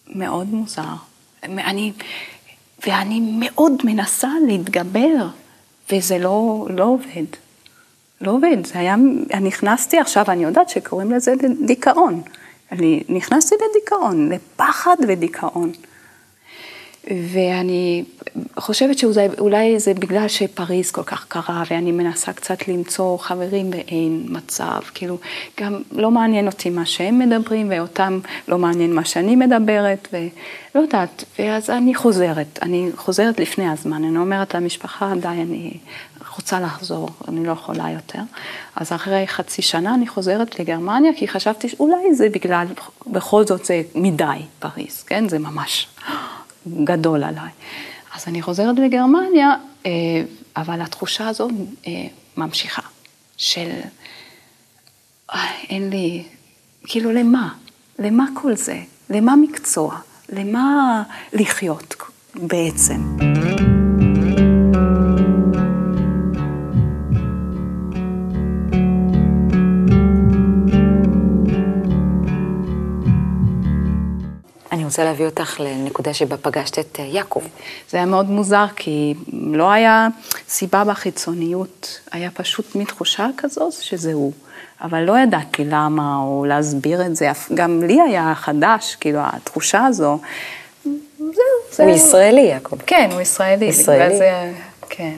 מאוד 0.07 0.47
מוזר. 0.47 0.95
אני, 1.43 1.93
ואני 2.87 3.21
מאוד 3.21 3.73
מנסה 3.85 4.29
להתגבר, 4.47 5.29
וזה 5.93 6.19
לא, 6.19 6.67
לא 6.71 6.85
עובד. 6.85 7.27
לא 8.21 8.31
עובד, 8.31 8.67
זה 8.67 8.79
היה, 8.79 8.97
נכנסתי 9.41 9.99
עכשיו, 9.99 10.25
אני 10.29 10.45
יודעת 10.45 10.69
שקוראים 10.69 11.13
לזה 11.13 11.35
דיכאון. 11.67 12.23
אני 12.73 13.03
נכנסתי 13.09 13.55
לדיכאון, 13.55 14.33
לפחד 14.33 14.97
ודיכאון. 15.09 15.73
ואני 17.11 18.05
חושבת 18.59 18.99
שאולי 18.99 19.79
זה 19.79 19.95
בגלל 19.95 20.29
שפריז 20.29 20.91
כל 20.91 21.03
כך 21.03 21.27
קרה, 21.29 21.63
ואני 21.71 21.93
מנסה 21.93 22.33
קצת 22.33 22.69
למצוא 22.69 23.19
חברים 23.19 23.71
באין 23.71 24.27
מצב, 24.29 24.81
כאילו, 24.95 25.19
גם 25.61 25.83
לא 25.93 26.11
מעניין 26.11 26.47
אותי 26.47 26.71
מה 26.71 26.87
שהם 26.87 27.19
מדברים, 27.19 27.71
ואותם 27.71 28.21
לא 28.49 28.59
מעניין 28.59 28.95
מה 28.95 29.05
שאני 29.05 29.37
מדברת, 29.37 30.09
ולא 30.13 30.83
יודעת, 30.83 31.25
ואז 31.39 31.71
אני 31.71 31.95
חוזרת, 31.95 32.59
אני 32.63 32.91
חוזרת 32.97 33.41
לפני 33.41 33.69
הזמן, 33.69 34.05
אני 34.05 34.19
אומרת 34.19 34.55
למשפחה, 34.55 35.13
די, 35.21 35.29
אני 35.29 35.73
רוצה 36.37 36.61
לחזור, 36.61 37.11
אני 37.29 37.47
לא 37.47 37.53
יכולה 37.53 37.91
יותר. 37.91 38.19
אז 38.77 38.93
אחרי 38.93 39.29
חצי 39.29 39.63
שנה 39.63 39.95
אני 39.95 40.07
חוזרת 40.07 40.61
לגרמניה, 40.61 41.13
כי 41.17 41.29
חשבתי 41.29 41.69
שאולי 41.69 42.15
זה 42.15 42.29
בגלל, 42.29 42.67
בכל 43.07 43.47
זאת 43.47 43.65
זה 43.65 43.83
מדי 43.95 44.25
פריז, 44.59 45.03
כן? 45.03 45.29
זה 45.29 45.39
ממש 45.39 45.89
גדול 46.85 47.25
עליי. 47.25 47.51
אז 48.15 48.25
אני 48.27 48.43
חוזרת 48.43 48.79
לגרמניה, 48.79 49.55
אה, 49.87 49.91
אבל 50.57 50.81
התחושה 50.81 51.29
הזו 51.29 51.49
אה, 51.87 51.93
ממשיכה, 52.37 52.83
של 53.37 53.71
אה, 55.35 55.51
אין 55.69 55.91
לי, 55.91 56.25
כאילו 56.85 57.13
למה? 57.13 57.49
למה 57.99 58.27
כל 58.35 58.57
זה? 58.57 58.79
למה 59.11 59.37
מקצוע? 59.37 59.99
למה 60.29 61.03
לחיות 61.33 61.95
בעצם? 62.35 63.36
רוצה 74.97 75.05
להביא 75.05 75.27
אותך 75.27 75.61
לנקודה 75.61 76.15
שבה 76.15 76.37
פגשת 76.37 76.79
את 76.79 77.01
אה, 77.01 77.05
יעקב. 77.05 77.43
זה 77.91 77.97
היה 77.97 78.07
מאוד 78.07 78.31
מוזר, 78.31 78.65
כי 78.77 79.15
לא 79.33 79.71
היה 79.71 80.09
סיבה 80.49 80.85
בחיצוניות, 80.85 82.01
היה 82.13 82.31
פשוט 82.31 82.75
מין 82.75 82.85
תחושה 82.87 83.29
כזאת 83.37 83.73
שזה 83.73 84.13
הוא. 84.13 84.33
אבל 84.81 85.01
לא 85.01 85.19
ידעתי 85.19 85.65
למה, 85.65 86.17
או 86.19 86.45
להסביר 86.49 87.07
את 87.07 87.17
זה, 87.17 87.31
גם 87.55 87.83
לי 87.83 88.01
היה 88.01 88.33
חדש, 88.35 88.97
כאילו, 89.01 89.21
התחושה 89.23 89.85
הזו. 89.85 90.19
זהו, 91.19 91.35
זהו. 91.73 91.87
הוא 91.87 91.97
ישראלי, 91.97 92.41
יעקב. 92.41 92.77
כן, 92.87 93.09
הוא 93.13 93.21
ישראלי. 93.21 93.65
ישראלי? 93.65 94.19
זה, 94.19 94.53
כן, 94.89 95.15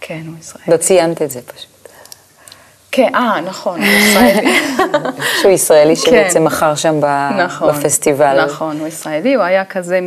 כן, 0.00 0.22
הוא 0.26 0.34
ישראלי. 0.40 0.72
לא 0.72 0.76
ציינת 0.76 1.22
את 1.22 1.30
זה 1.30 1.40
פשוט. 1.42 1.73
כן, 2.96 3.14
אה, 3.14 3.40
נכון, 3.40 3.80
הוא 3.80 3.88
ישראלי. 3.88 4.54
שהוא 5.40 5.52
ישראלי 5.52 5.96
שבעצם 5.96 6.38
כן. 6.38 6.44
מכר 6.44 6.74
שם 6.74 7.00
נכון, 7.38 7.68
בפסטיבל. 7.68 8.44
נכון, 8.44 8.78
הוא 8.78 8.88
ישראלי, 8.88 9.34
הוא 9.34 9.42
היה 9.42 9.64
כזה 9.64 10.00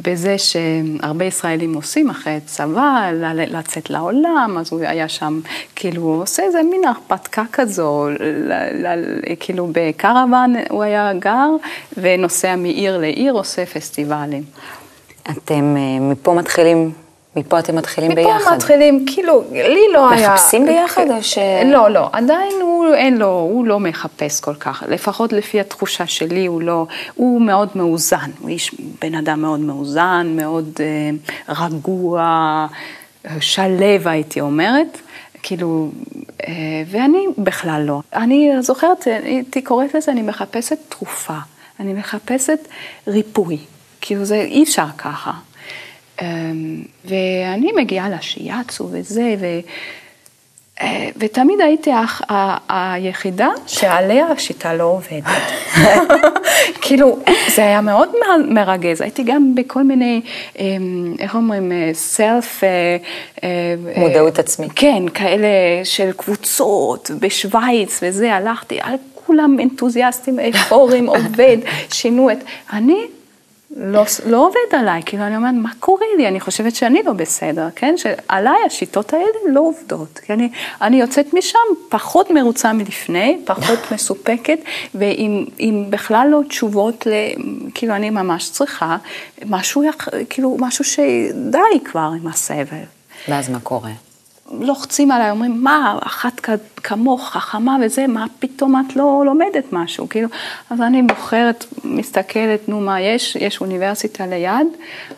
בזה 0.00 0.36
שהרבה 0.38 1.24
ישראלים 1.24 1.74
עושים 1.74 2.10
אחרי 2.10 2.38
צבא, 2.46 3.10
לצאת 3.34 3.90
לעולם, 3.90 4.56
אז 4.60 4.72
הוא 4.72 4.80
היה 4.80 5.08
שם, 5.08 5.40
כאילו, 5.76 6.02
הוא 6.02 6.22
עושה 6.22 6.42
איזה 6.42 6.62
מין 6.62 6.84
הרפתקה 6.84 7.42
כזו, 7.52 8.08
כאילו 9.40 9.68
בקרוון 9.72 10.54
הוא 10.70 10.82
היה 10.82 11.12
גר, 11.18 11.50
ונוסע 11.96 12.56
מעיר 12.56 12.98
לעיר, 12.98 13.32
עושה 13.32 13.66
פסטיבלים. 13.66 14.42
אתם 15.30 15.76
אה, 15.76 16.00
מפה 16.00 16.34
מתחילים 16.34 16.92
מפה 17.36 17.58
אתם 17.58 17.76
מתחילים 17.76 18.10
מפה 18.10 18.20
ביחד. 18.20 18.40
מפה 18.40 18.54
מתחילים, 18.54 19.04
כאילו, 19.06 19.44
לי 19.52 19.80
לא 19.92 20.06
מחפשים 20.06 20.24
היה... 20.24 20.34
מחפשים 20.34 20.66
ביחד 20.66 21.10
או 21.10 21.22
ש... 21.22 21.38
לא, 21.64 21.90
לא, 21.90 22.08
עדיין 22.12 22.52
הוא, 22.62 22.94
אין 22.94 23.18
לו, 23.18 23.26
הוא 23.26 23.66
לא 23.66 23.80
מחפש 23.80 24.40
כל 24.40 24.54
כך. 24.54 24.82
לפחות 24.88 25.32
לפי 25.32 25.60
התחושה 25.60 26.06
שלי, 26.06 26.46
הוא 26.46 26.62
לא, 26.62 26.86
הוא 27.14 27.40
מאוד 27.40 27.68
מאוזן. 27.74 28.30
הוא 28.40 28.48
איש, 28.48 28.74
בן 29.02 29.14
אדם 29.14 29.42
מאוד 29.42 29.60
מאוזן, 29.60 30.26
מאוד 30.36 30.68
אה, 30.80 31.54
רגוע, 31.54 32.66
שלב, 33.40 34.08
הייתי 34.08 34.40
אומרת. 34.40 34.98
כאילו, 35.42 35.90
אה, 36.48 36.52
ואני 36.86 37.26
בכלל 37.38 37.82
לא. 37.86 38.00
אני 38.12 38.50
זוכרת, 38.60 39.04
הייתי 39.24 39.62
קוראת 39.62 39.94
לזה, 39.94 40.12
אני 40.12 40.22
מחפשת 40.22 40.78
תרופה. 40.88 41.36
אני 41.80 41.92
מחפשת 41.92 42.58
ריפוי. 43.08 43.58
כאילו, 44.00 44.24
זה 44.24 44.34
אי 44.34 44.62
אפשר 44.62 44.86
ככה. 44.98 45.32
אמ, 46.22 46.82
ואני 47.04 47.72
מגיעה 47.76 48.10
לשיאצו 48.10 48.88
וזה, 48.92 49.34
ו... 49.40 49.46
אה, 50.80 51.08
ותמיד 51.16 51.60
הייתי. 51.60 51.90
היחידה 52.68 53.48
שעליה 53.66 54.26
השיטה 54.26 54.74
לא 54.74 54.84
עובדת. 54.84 55.24
כאילו, 56.82 57.18
זה 57.54 57.62
היה 57.62 57.80
מאוד 57.80 58.08
מרגז. 58.48 59.00
הייתי 59.00 59.22
גם 59.22 59.54
בכל 59.54 59.82
מיני, 59.82 60.20
אמ, 60.58 61.14
איך 61.18 61.34
אומרים, 61.34 61.72
סלף... 61.92 62.62
מודעות 63.96 64.38
עצמית. 64.38 64.72
כן, 64.76 65.08
כאלה 65.14 65.48
של 65.84 66.12
קבוצות 66.16 67.10
בשוויץ 67.20 68.00
וזה, 68.02 68.34
הלכתי, 68.34 68.78
כולם 69.26 69.56
אנתוזיאסטים, 69.62 70.38
אפורים, 70.54 71.06
עובד, 71.06 71.56
שינו 71.92 72.30
את... 72.30 72.38
אני 72.72 73.00
לא, 73.76 74.04
לא 74.26 74.46
עובד 74.46 74.78
עליי, 74.78 75.02
כאילו 75.06 75.22
אני 75.22 75.36
אומרת, 75.36 75.54
מה 75.54 75.70
קורה 75.80 76.06
לי? 76.16 76.28
אני 76.28 76.40
חושבת 76.40 76.74
שאני 76.74 77.02
לא 77.02 77.12
בסדר, 77.12 77.68
כן? 77.76 77.94
שעליי 77.96 78.56
השיטות 78.66 79.12
האלה 79.12 79.24
לא 79.48 79.60
עובדות. 79.60 80.20
כי 80.26 80.32
אני, 80.32 80.48
אני 80.82 81.00
יוצאת 81.00 81.34
משם 81.34 81.58
פחות 81.88 82.30
מרוצה 82.30 82.72
מלפני, 82.72 83.38
פחות 83.44 83.78
מסופקת, 83.92 84.58
ועם 84.94 85.90
בכלל 85.90 86.28
לא 86.30 86.40
תשובות, 86.48 87.06
ל, 87.06 87.10
כאילו 87.74 87.94
אני 87.94 88.10
ממש 88.10 88.50
צריכה 88.50 88.96
משהו, 89.46 89.82
כאילו 90.30 90.56
משהו 90.60 90.84
שדי 90.84 91.80
כבר 91.84 92.10
עם 92.20 92.26
הסבל. 92.26 92.84
ואז 93.28 93.50
מה 93.50 93.60
קורה? 93.60 93.90
לוחצים 94.52 95.10
עליי, 95.10 95.30
אומרים, 95.30 95.62
מה, 95.62 95.98
אחת 96.02 96.40
כמוך, 96.76 97.28
חכמה 97.28 97.76
וזה, 97.82 98.06
מה 98.06 98.26
פתאום 98.38 98.80
את 98.80 98.96
לא 98.96 99.22
לומדת 99.26 99.64
משהו? 99.72 100.08
כאילו, 100.08 100.28
אז 100.70 100.80
אני 100.80 101.02
בוחרת, 101.02 101.64
מסתכלת, 101.84 102.68
נו, 102.68 102.80
מה 102.80 103.00
יש? 103.00 103.36
יש 103.36 103.60
אוניברסיטה 103.60 104.26
ליד, 104.26 104.66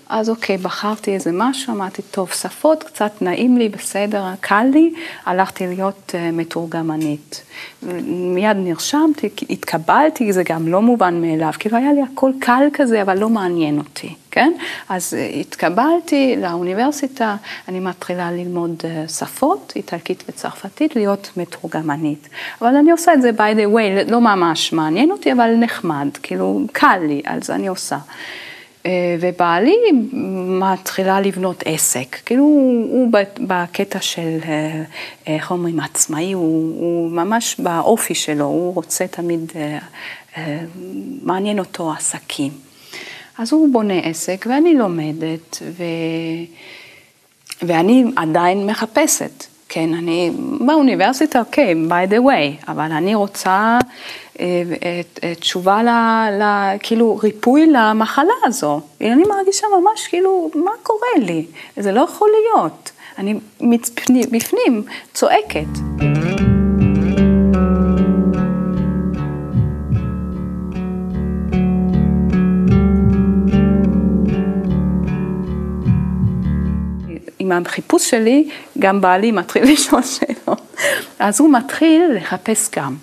אז 0.08 0.30
אוקיי, 0.30 0.56
בחרתי 0.56 1.14
איזה 1.14 1.30
משהו, 1.32 1.74
אמרתי, 1.74 2.02
טוב, 2.02 2.30
שפות, 2.30 2.82
קצת 2.82 3.12
נעים 3.22 3.56
לי, 3.56 3.68
בסדר, 3.68 4.24
קל 4.40 4.64
לי, 4.72 4.92
הלכתי 5.26 5.66
להיות 5.66 6.12
uh, 6.14 6.36
מתורגמנית. 6.36 7.42
מיד 8.34 8.56
נרשמתי, 8.56 9.28
התקבלתי, 9.50 10.32
זה 10.32 10.42
גם 10.48 10.68
לא 10.68 10.82
מובן 10.82 11.22
מאליו, 11.22 11.52
כאילו 11.58 11.76
היה 11.76 11.92
לי 11.92 12.02
הכל 12.02 12.30
קל 12.40 12.68
כזה, 12.72 13.02
אבל 13.02 13.18
לא 13.18 13.28
מעניין 13.28 13.78
אותי, 13.78 14.14
כן? 14.36 14.52
אז 14.88 15.14
uh, 15.14 15.36
התקבלתי 15.36 16.36
לאוניברסיטה, 16.42 17.36
אני 17.68 17.80
מתחילה 17.80 18.32
ללמוד 18.32 18.82
uh, 18.82 19.10
שפות, 19.12 19.72
איטלקית 19.76 20.24
וצרפתית, 20.28 20.96
להיות 20.96 21.30
מתורגמנית. 21.36 22.28
אבל 22.60 22.76
אני 22.76 22.90
עושה 22.90 23.14
את 23.14 23.22
זה 23.22 23.30
by 23.30 23.56
the 23.56 23.74
way, 23.74 24.10
לא 24.10 24.20
ממש 24.20 24.72
מעניין 24.72 25.10
אותי, 25.10 25.32
אבל 25.32 25.54
נחמד, 25.56 26.08
כאילו 26.22 26.60
קל 26.72 26.98
לי, 27.08 27.22
אז 27.26 27.50
אני 27.50 27.68
עושה. 27.68 27.98
אה, 28.86 29.16
ובעלי 29.20 29.76
מתחילה 30.60 31.20
לבנות 31.20 31.62
עסק, 31.66 32.16
כאילו 32.24 32.42
הוא, 32.42 33.12
בקטע 33.40 34.00
של, 34.00 34.38
אה, 34.48 34.82
איך 35.26 35.50
אומרים, 35.50 35.80
עצמאי, 35.80 36.32
הוא, 36.32 36.80
הוא 36.80 37.10
ממש 37.10 37.56
באופי 37.60 38.14
שלו, 38.14 38.44
הוא 38.44 38.74
רוצה 38.74 39.06
תמיד, 39.06 39.52
אה, 40.36 40.58
מעניין 41.22 41.58
אותו 41.58 41.92
עסקים. 41.92 42.65
אז 43.38 43.52
הוא 43.52 43.72
בונה 43.72 43.98
עסק 43.98 44.46
ואני 44.48 44.74
לומדת, 44.74 45.62
ו... 45.62 45.82
ואני 47.62 48.04
עדיין 48.16 48.66
מחפשת. 48.66 49.44
כן, 49.68 49.94
אני 49.94 50.30
באוניברסיטה, 50.66 51.38
אוקיי, 51.38 51.72
okay, 51.72 51.90
by 51.90 52.10
the 52.12 52.16
way, 52.16 52.70
אבל 52.70 52.92
אני 52.92 53.14
רוצה 53.14 53.78
אה, 54.40 54.62
את, 55.00 55.18
את 55.32 55.40
תשובה 55.40 55.82
ל, 55.82 55.88
ל... 56.42 56.44
כאילו, 56.82 57.18
ריפוי 57.22 57.66
למחלה 57.66 58.32
הזו. 58.44 58.80
אני 59.00 59.22
מרגישה 59.28 59.66
ממש 59.80 60.06
כאילו, 60.06 60.50
מה 60.54 60.70
קורה 60.82 61.26
לי? 61.26 61.46
זה 61.76 61.92
לא 61.92 62.00
יכול 62.00 62.28
להיות. 62.54 62.90
אני 63.18 63.34
בפנים 64.30 64.82
צועקת. 65.14 66.05
עם 77.52 77.66
החיפוש 77.66 78.10
שלי, 78.10 78.48
גם 78.78 79.00
בעלי 79.00 79.32
מתחיל 79.32 79.64
לשאול 79.72 80.02
שאלות. 80.02 80.76
אז 81.18 81.40
הוא 81.40 81.52
מתחיל 81.52 82.02
לחפש 82.16 82.70
גם. 82.76 82.96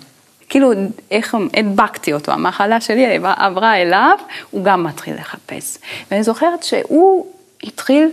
כאילו, 0.48 0.72
איך 1.10 1.36
הדבקתי 1.54 2.12
אותו, 2.12 2.32
המחלה 2.32 2.80
שלי 2.80 3.18
עברה 3.22 3.82
אליו, 3.82 4.18
הוא 4.50 4.64
גם 4.64 4.84
מתחיל 4.84 5.14
לחפש. 5.14 5.78
ואני 6.10 6.22
זוכרת 6.22 6.62
שהוא 6.62 7.26
התחיל 7.62 8.10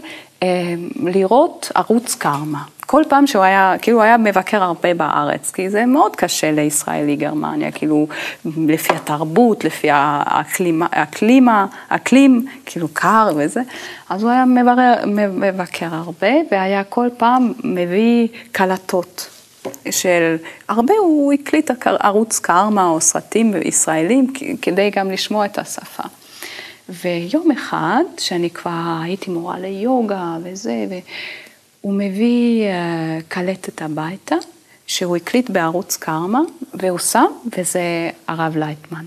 לראות 0.96 1.72
ערוץ 1.76 2.16
קרמה. 2.16 2.64
כל 2.86 3.04
פעם 3.10 3.28
שהוא 3.28 3.44
היה, 3.44 3.76
כאילו 3.82 3.98
הוא 3.98 4.04
היה 4.04 4.18
מבקר 4.18 4.64
הרבה 4.64 4.94
בארץ, 4.94 5.52
כי 5.52 5.70
זה 5.70 5.86
מאוד 5.86 6.16
קשה 6.16 6.52
לישראלי 6.52 7.16
גרמניה, 7.16 7.72
כאילו 7.72 8.08
לפי 8.68 8.94
התרבות, 8.94 9.64
לפי 9.64 9.88
האקלימה, 9.92 10.88
האקלימה, 10.92 11.66
אקלים, 11.90 12.46
כאילו 12.66 12.88
קר 12.94 13.30
וזה, 13.36 13.62
אז 14.10 14.24
הוא 14.24 14.32
היה 14.32 14.46
מברר, 14.46 14.94
מבקר 15.32 15.88
הרבה, 15.92 16.32
והיה 16.52 16.84
כל 16.84 17.08
פעם 17.18 17.54
מביא 17.64 18.28
קלטות. 18.52 19.30
של 19.92 20.36
הרבה 20.70 20.94
הוא 21.00 21.34
הקליט 21.34 21.72
ערוץ 22.00 22.40
קרמה 22.40 22.88
או 22.88 23.02
סרטים 23.02 23.54
ישראלים 23.66 24.34
כדי 24.62 24.90
גם 24.90 25.12
לשמוע 25.12 25.46
את 25.46 25.58
השפה. 25.58 26.04
ויום 26.92 27.52
אחד, 27.52 28.04
שאני 28.18 28.50
כבר 28.50 29.00
הייתי 29.04 29.32
מורה 29.32 29.60
ליוגה 29.60 30.38
וזה, 30.44 30.86
הוא 31.82 31.94
מביא 31.94 32.64
uh, 32.64 33.24
קלטת 33.28 33.82
הביתה, 33.82 34.36
שהוא 34.88 35.16
הקליט 35.16 35.50
בערוץ 35.50 35.98
קרמה, 35.98 36.42
והוא 36.74 37.00
שם, 37.00 37.26
וזה 37.58 38.10
הרב 38.28 38.58
לייטמן. 38.58 39.06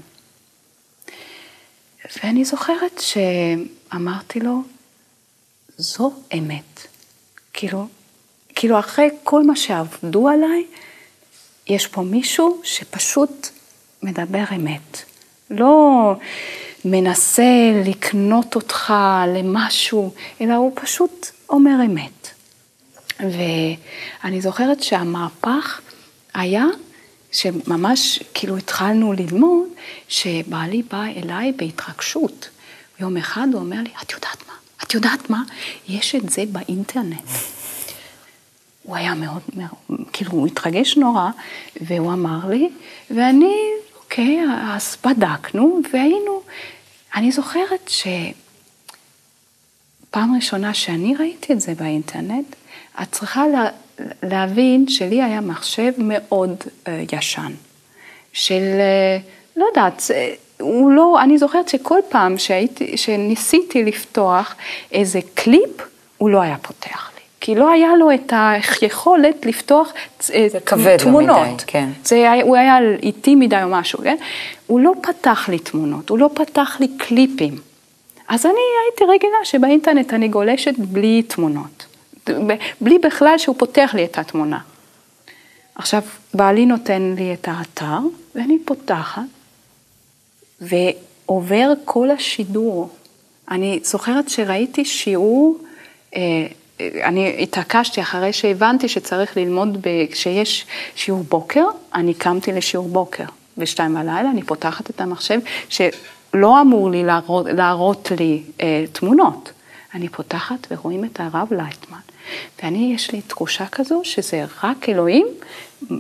ואני 2.23 2.45
זוכרת 2.45 3.01
שאמרתי 3.01 4.41
לו, 4.41 4.63
זו 5.77 6.13
אמת. 6.39 6.87
כאילו, 7.53 7.87
כאילו 8.55 8.79
אחרי 8.79 9.09
כל 9.25 9.45
מה 9.45 9.57
שעבדו 9.57 10.29
עליי, 10.29 10.67
יש 11.67 11.87
פה 11.87 12.03
מישהו 12.03 12.61
שפשוט 12.65 13.49
מדבר 14.03 14.45
אמת. 14.57 15.03
לא 15.51 16.15
מנסה 16.85 17.83
לקנות 17.85 18.55
אותך 18.55 18.95
למשהו, 19.37 20.15
אלא 20.41 20.55
הוא 20.55 20.73
פשוט 20.75 21.27
אומר 21.49 21.77
אמת. 21.87 22.29
ואני 23.21 24.41
זוכרת 24.41 24.83
שהמהפך 24.83 25.81
היה 26.35 26.65
שממש 27.33 28.19
כאילו 28.35 28.57
התחלנו 28.57 29.13
ללמוד, 29.13 29.69
שבעלי 30.09 30.83
בא 30.83 31.05
אליי 31.17 31.53
בהתרגשות. 31.53 32.49
יום 33.01 33.17
אחד 33.17 33.47
הוא 33.53 33.61
אומר 33.61 33.77
לי, 33.83 33.91
את 34.03 34.13
יודעת 34.13 34.49
מה? 34.49 34.55
את 34.83 34.95
יודעת 34.95 35.31
מה? 35.31 35.43
יש 35.89 36.15
את 36.15 36.31
זה 36.31 36.45
באינטרנט. 36.53 37.29
הוא 38.83 38.97
היה 38.97 39.15
מאוד, 39.15 39.43
כאילו 40.13 40.31
הוא 40.31 40.47
התרגש 40.47 40.97
נורא, 40.97 41.31
והוא 41.81 42.13
אמר 42.13 42.49
לי, 42.49 42.69
ואני, 43.11 43.55
אוקיי, 43.97 44.41
אז 44.63 44.97
בדקנו, 45.05 45.81
והיינו, 45.93 46.43
אני 47.15 47.33
זוכרת 47.33 47.91
שפעם 50.11 50.35
ראשונה 50.37 50.75
שאני 50.75 51.17
ראיתי 51.17 51.53
את 51.53 51.61
זה 51.61 51.75
באינטרנט, 51.75 52.57
את 53.03 53.13
צריכה 53.13 53.49
לה, 53.49 53.69
להבין 54.23 54.89
שלי 54.89 55.23
היה 55.23 55.41
מחשב 55.41 55.93
מאוד 55.99 56.57
uh, 56.63 56.89
ישן, 57.13 57.53
של, 58.33 58.63
uh, 58.63 59.57
לא 59.57 59.65
יודעת, 59.65 60.03
הוא 60.61 60.93
לא, 60.93 61.23
אני 61.23 61.39
זוכרת 61.39 61.69
שכל 61.69 61.99
פעם 62.09 62.39
שהייתי, 62.39 62.97
שניסיתי 62.97 63.85
לפתוח 63.85 64.55
איזה 64.93 65.21
קליפ, 65.35 65.83
הוא 66.19 66.31
לא 66.31 66.41
היה 66.41 66.59
פותח. 66.59 67.14
כי 67.45 67.55
לא 67.55 67.71
היה 67.71 67.97
לו 67.97 68.15
את 68.15 68.33
היכולת 68.81 69.47
לפתוח 69.47 69.93
אה, 70.35 70.47
תמונות. 70.99 71.47
מדי, 71.47 71.65
כן. 71.67 71.89
זה, 72.05 72.33
הוא 72.43 72.57
היה 72.57 72.79
איטי 73.03 73.35
מדי 73.35 73.63
או 73.63 73.69
משהו, 73.69 73.99
כן? 73.99 74.17
הוא 74.67 74.81
לא 74.81 74.93
פתח 75.03 75.49
לי 75.49 75.59
תמונות, 75.59 76.09
הוא 76.09 76.19
לא 76.19 76.31
פתח 76.35 76.77
לי 76.81 76.89
קליפים. 76.99 77.59
אז 78.29 78.47
אני 78.47 78.55
הייתי 78.55 79.05
רגילה 79.05 79.37
שבאינטרנט 79.45 80.15
אני 80.15 80.29
גולשת 80.29 80.75
בלי 80.79 81.23
תמונות. 81.23 81.87
בלי 82.81 82.99
בכלל 82.99 83.39
שהוא 83.39 83.57
פותח 83.59 83.91
לי 83.95 84.05
את 84.05 84.19
התמונה. 84.19 84.59
עכשיו, 85.75 86.03
בעלי 86.35 86.67
נותן 86.67 87.15
לי 87.19 87.35
את 87.35 87.49
האתר, 87.51 87.99
ואני 88.35 88.59
פותחת, 88.65 89.23
ועובר 90.61 91.73
כל 91.85 92.11
השידור. 92.11 92.89
אני 93.51 93.81
זוכרת 93.83 94.29
שראיתי 94.29 94.85
שיעור, 94.85 95.59
אה, 96.17 96.21
אני 96.81 97.43
התעקשתי 97.43 98.01
אחרי 98.03 98.33
שהבנתי 98.33 98.89
שצריך 98.89 99.37
ללמוד, 99.37 99.87
כשיש 100.11 100.67
שיעור 100.95 101.25
בוקר, 101.29 101.65
אני 101.95 102.15
קמתי 102.15 102.53
לשיעור 102.53 102.89
בוקר. 102.89 103.25
בשתיים 103.59 103.95
בלילה 103.95 104.31
אני 104.31 104.43
פותחת 104.43 104.91
את 104.91 105.01
המחשב, 105.01 105.41
שלא 105.69 106.61
אמור 106.61 106.91
לי 106.91 107.05
להראות, 107.05 107.47
להראות 107.47 108.13
לי 108.19 108.43
אה, 108.61 108.85
תמונות. 108.93 109.53
אני 109.95 110.09
פותחת 110.09 110.67
ורואים 110.71 111.05
את 111.05 111.21
הרב 111.21 111.49
לייטמן. 111.51 111.99
ואני, 112.63 112.93
יש 112.95 113.11
לי 113.11 113.21
תחושה 113.23 113.67
כזו 113.67 114.01
שזה 114.05 114.45
רק 114.63 114.89
אלוהים 114.89 115.27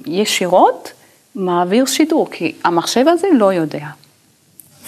ישירות 0.07 0.93
מעביר 1.35 1.87
שידור, 1.87 2.31
כי 2.31 2.55
המחשב 2.65 3.05
הזה 3.09 3.29
לא 3.39 3.53
יודע. 3.53 3.87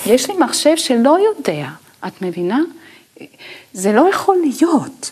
יש 0.07 0.31
לי 0.31 0.37
מחשב 0.37 0.77
שלא 0.77 1.17
יודע, 1.21 1.69
את 2.07 2.23
מבינה? 2.23 2.61
זה 3.73 3.93
לא 3.93 4.09
יכול 4.11 4.37
להיות. 4.43 5.11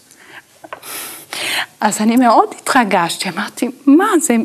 אז 1.80 2.00
אני 2.00 2.16
מאוד 2.16 2.48
התרגשתי, 2.60 3.28
אמרתי, 3.28 3.68
מה 3.86 4.08
זה, 4.20 4.36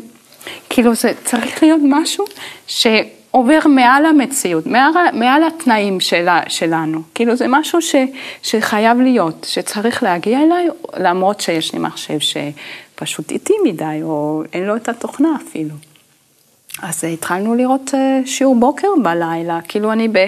כאילו 0.70 0.94
זה 0.94 1.12
צריך 1.24 1.62
להיות 1.62 1.80
משהו 1.84 2.24
שעובר 2.66 3.58
מעל 3.66 4.06
המציאות, 4.06 4.66
מעל, 4.66 4.90
מעל 5.12 5.42
התנאים 5.44 6.00
שלה, 6.00 6.40
שלנו, 6.48 7.02
כאילו 7.14 7.36
זה 7.36 7.46
משהו 7.48 7.82
ש, 7.82 7.94
שחייב 8.42 9.00
להיות, 9.00 9.46
שצריך 9.48 10.02
להגיע 10.02 10.38
אליי, 10.42 10.68
למרות 10.96 11.40
שיש 11.40 11.72
לי 11.72 11.78
מחשב 11.78 12.18
שפשוט 12.18 13.30
איטי 13.30 13.54
מדי, 13.64 14.00
או 14.02 14.42
אין 14.52 14.64
לו 14.64 14.76
את 14.76 14.88
התוכנה 14.88 15.28
אפילו. 15.46 15.74
אז 16.82 17.04
התחלנו 17.04 17.54
לראות 17.54 17.94
אה, 17.94 18.20
שיעור 18.26 18.56
בוקר 18.56 18.88
בלילה, 19.02 19.58
כאילו 19.68 19.92
אני, 19.92 20.08
ב... 20.08 20.26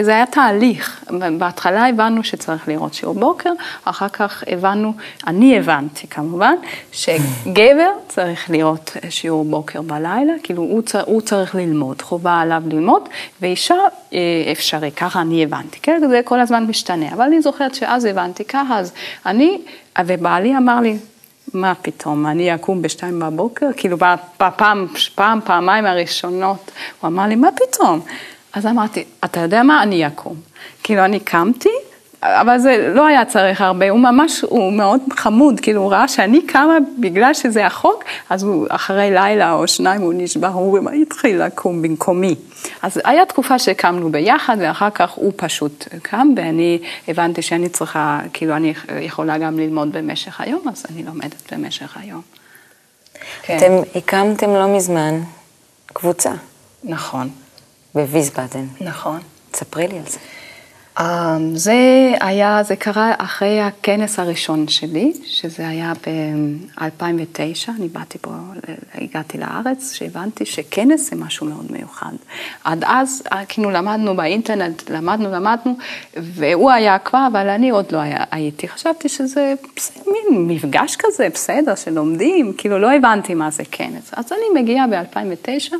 זה 0.00 0.10
היה 0.10 0.26
תהליך, 0.26 1.04
בהתחלה 1.38 1.88
הבנו 1.88 2.24
שצריך 2.24 2.68
לראות 2.68 2.94
שיעור 2.94 3.14
בוקר, 3.14 3.50
אחר 3.84 4.08
כך 4.08 4.44
הבנו, 4.46 4.92
אני 5.26 5.58
הבנתי 5.58 6.06
כמובן, 6.06 6.54
שגבר 6.92 7.90
צריך 8.08 8.50
לראות 8.50 8.96
אה, 9.04 9.10
שיעור 9.10 9.44
בוקר 9.44 9.82
בלילה, 9.82 10.32
כאילו 10.42 10.62
הוא, 10.62 10.82
צר, 10.82 11.02
הוא 11.06 11.20
צריך 11.20 11.54
ללמוד, 11.54 12.02
חובה 12.02 12.40
עליו 12.40 12.62
ללמוד, 12.66 13.08
ואישה 13.40 13.76
אה, 14.12 14.18
אפשרי, 14.52 14.90
ככה 14.90 15.20
אני 15.20 15.42
הבנתי, 15.42 15.78
כן, 15.82 16.02
זה 16.08 16.20
כל 16.24 16.40
הזמן 16.40 16.64
משתנה, 16.66 17.12
אבל 17.12 17.24
אני 17.24 17.42
זוכרת 17.42 17.74
שאז 17.74 18.04
הבנתי 18.04 18.44
ככה, 18.44 18.78
אז 18.78 18.92
אני, 19.26 19.60
ובעלי 20.06 20.56
אמר 20.56 20.80
לי, 20.80 20.96
מה 21.54 21.74
פתאום, 21.82 22.26
אני 22.26 22.54
אקום 22.54 22.82
בשתיים 22.82 23.20
בבוקר? 23.20 23.66
כאילו 23.76 23.96
בפעם, 23.96 24.86
פעם, 25.14 25.40
פעמיים 25.44 25.86
הראשונות, 25.86 26.70
הוא 27.00 27.08
אמר 27.08 27.26
לי, 27.26 27.34
מה 27.34 27.48
פתאום? 27.56 28.00
אז 28.52 28.66
אמרתי, 28.66 29.04
אתה 29.24 29.40
יודע 29.40 29.62
מה, 29.62 29.82
אני 29.82 30.06
אקום. 30.06 30.36
כאילו, 30.82 31.04
אני 31.04 31.20
קמתי, 31.20 31.68
אבל 32.24 32.58
זה 32.58 32.92
לא 32.94 33.06
היה 33.06 33.24
צריך 33.24 33.60
הרבה, 33.60 33.90
הוא 33.90 34.00
ממש, 34.00 34.40
הוא 34.40 34.72
מאוד 34.72 35.00
חמוד, 35.10 35.60
כאילו 35.60 35.80
הוא 35.80 35.92
ראה 35.92 36.08
שאני 36.08 36.42
קמה 36.46 36.76
בגלל 37.00 37.34
שזה 37.34 37.66
החוק, 37.66 38.04
אז 38.30 38.42
הוא 38.42 38.66
אחרי 38.70 39.10
לילה 39.10 39.52
או 39.52 39.68
שניים 39.68 40.00
הוא 40.00 40.12
נשבע, 40.16 40.48
הוא 40.48 40.90
התחיל 41.02 41.42
לקום 41.42 41.82
במקומי. 41.82 42.34
אז 42.82 43.00
היה 43.04 43.26
תקופה 43.26 43.58
שקמנו 43.58 44.12
ביחד 44.12 44.56
ואחר 44.60 44.90
כך 44.90 45.10
הוא 45.10 45.32
פשוט 45.36 45.88
קם 46.02 46.28
ואני 46.36 46.78
הבנתי 47.08 47.42
שאני 47.42 47.68
צריכה, 47.68 48.20
כאילו 48.32 48.56
אני 48.56 48.74
יכולה 49.00 49.38
גם 49.38 49.58
ללמוד 49.58 49.92
במשך 49.92 50.40
היום, 50.40 50.62
אז 50.68 50.86
אני 50.90 51.02
לומדת 51.02 51.52
במשך 51.52 51.96
היום. 52.00 52.22
כן. 53.42 53.56
אתם 53.56 53.98
הקמתם 53.98 54.50
לא 54.50 54.76
מזמן 54.76 55.20
קבוצה. 55.86 56.32
נכון. 56.84 57.28
בוויזבאדן. 57.94 58.66
נכון. 58.80 59.20
ספרי 59.54 59.88
לי 59.88 59.98
על 59.98 60.04
זה. 60.08 60.18
אמ, 61.00 61.56
זה 61.56 62.12
היה, 62.20 62.62
זה 62.62 62.76
קרה 62.76 63.12
אחרי 63.18 63.60
הכנס 63.60 64.18
הראשון 64.18 64.68
שלי, 64.68 65.12
שזה 65.24 65.68
היה 65.68 65.92
ב-2009, 66.06 67.70
אני 67.78 67.88
באתי 67.88 68.18
פה, 68.18 68.30
הגעתי 68.94 69.38
לארץ, 69.38 69.92
שהבנתי 69.92 70.46
שכנס 70.46 71.10
זה 71.10 71.16
משהו 71.16 71.46
מאוד 71.46 71.72
מיוחד. 71.72 72.12
עד 72.64 72.84
אז, 72.86 73.22
כאילו 73.48 73.70
למדנו 73.70 74.16
באינטרנט, 74.16 74.90
למדנו, 74.90 75.30
למדנו, 75.32 75.76
והוא 76.16 76.70
היה 76.70 76.98
כבר, 76.98 77.26
אבל 77.32 77.48
אני 77.48 77.70
עוד 77.70 77.92
לא 77.92 77.98
היה, 77.98 78.24
הייתי. 78.30 78.68
חשבתי 78.68 79.08
שזה 79.08 79.54
מין 80.06 80.48
מפגש 80.48 80.96
כזה, 80.98 81.28
בסדר, 81.34 81.74
שלומדים, 81.74 82.52
כאילו 82.58 82.78
לא 82.78 82.92
הבנתי 82.92 83.34
מה 83.34 83.50
זה 83.50 83.62
כנס. 83.70 84.10
אז 84.12 84.32
אני 84.32 84.60
מגיעה 84.62 84.86
ב-2009, 84.86 85.74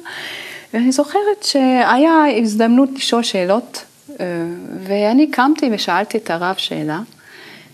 ואני 0.74 0.92
זוכרת 0.92 1.42
שהיה 1.42 2.24
הזדמנות 2.42 2.88
לשאול 2.94 3.22
שאלות. 3.22 3.84
אה, 4.20 4.26
ואני 4.80 5.30
קמתי 5.30 5.70
ושאלתי 5.72 6.18
את 6.18 6.30
הרב 6.30 6.54
שאלה, 6.58 7.00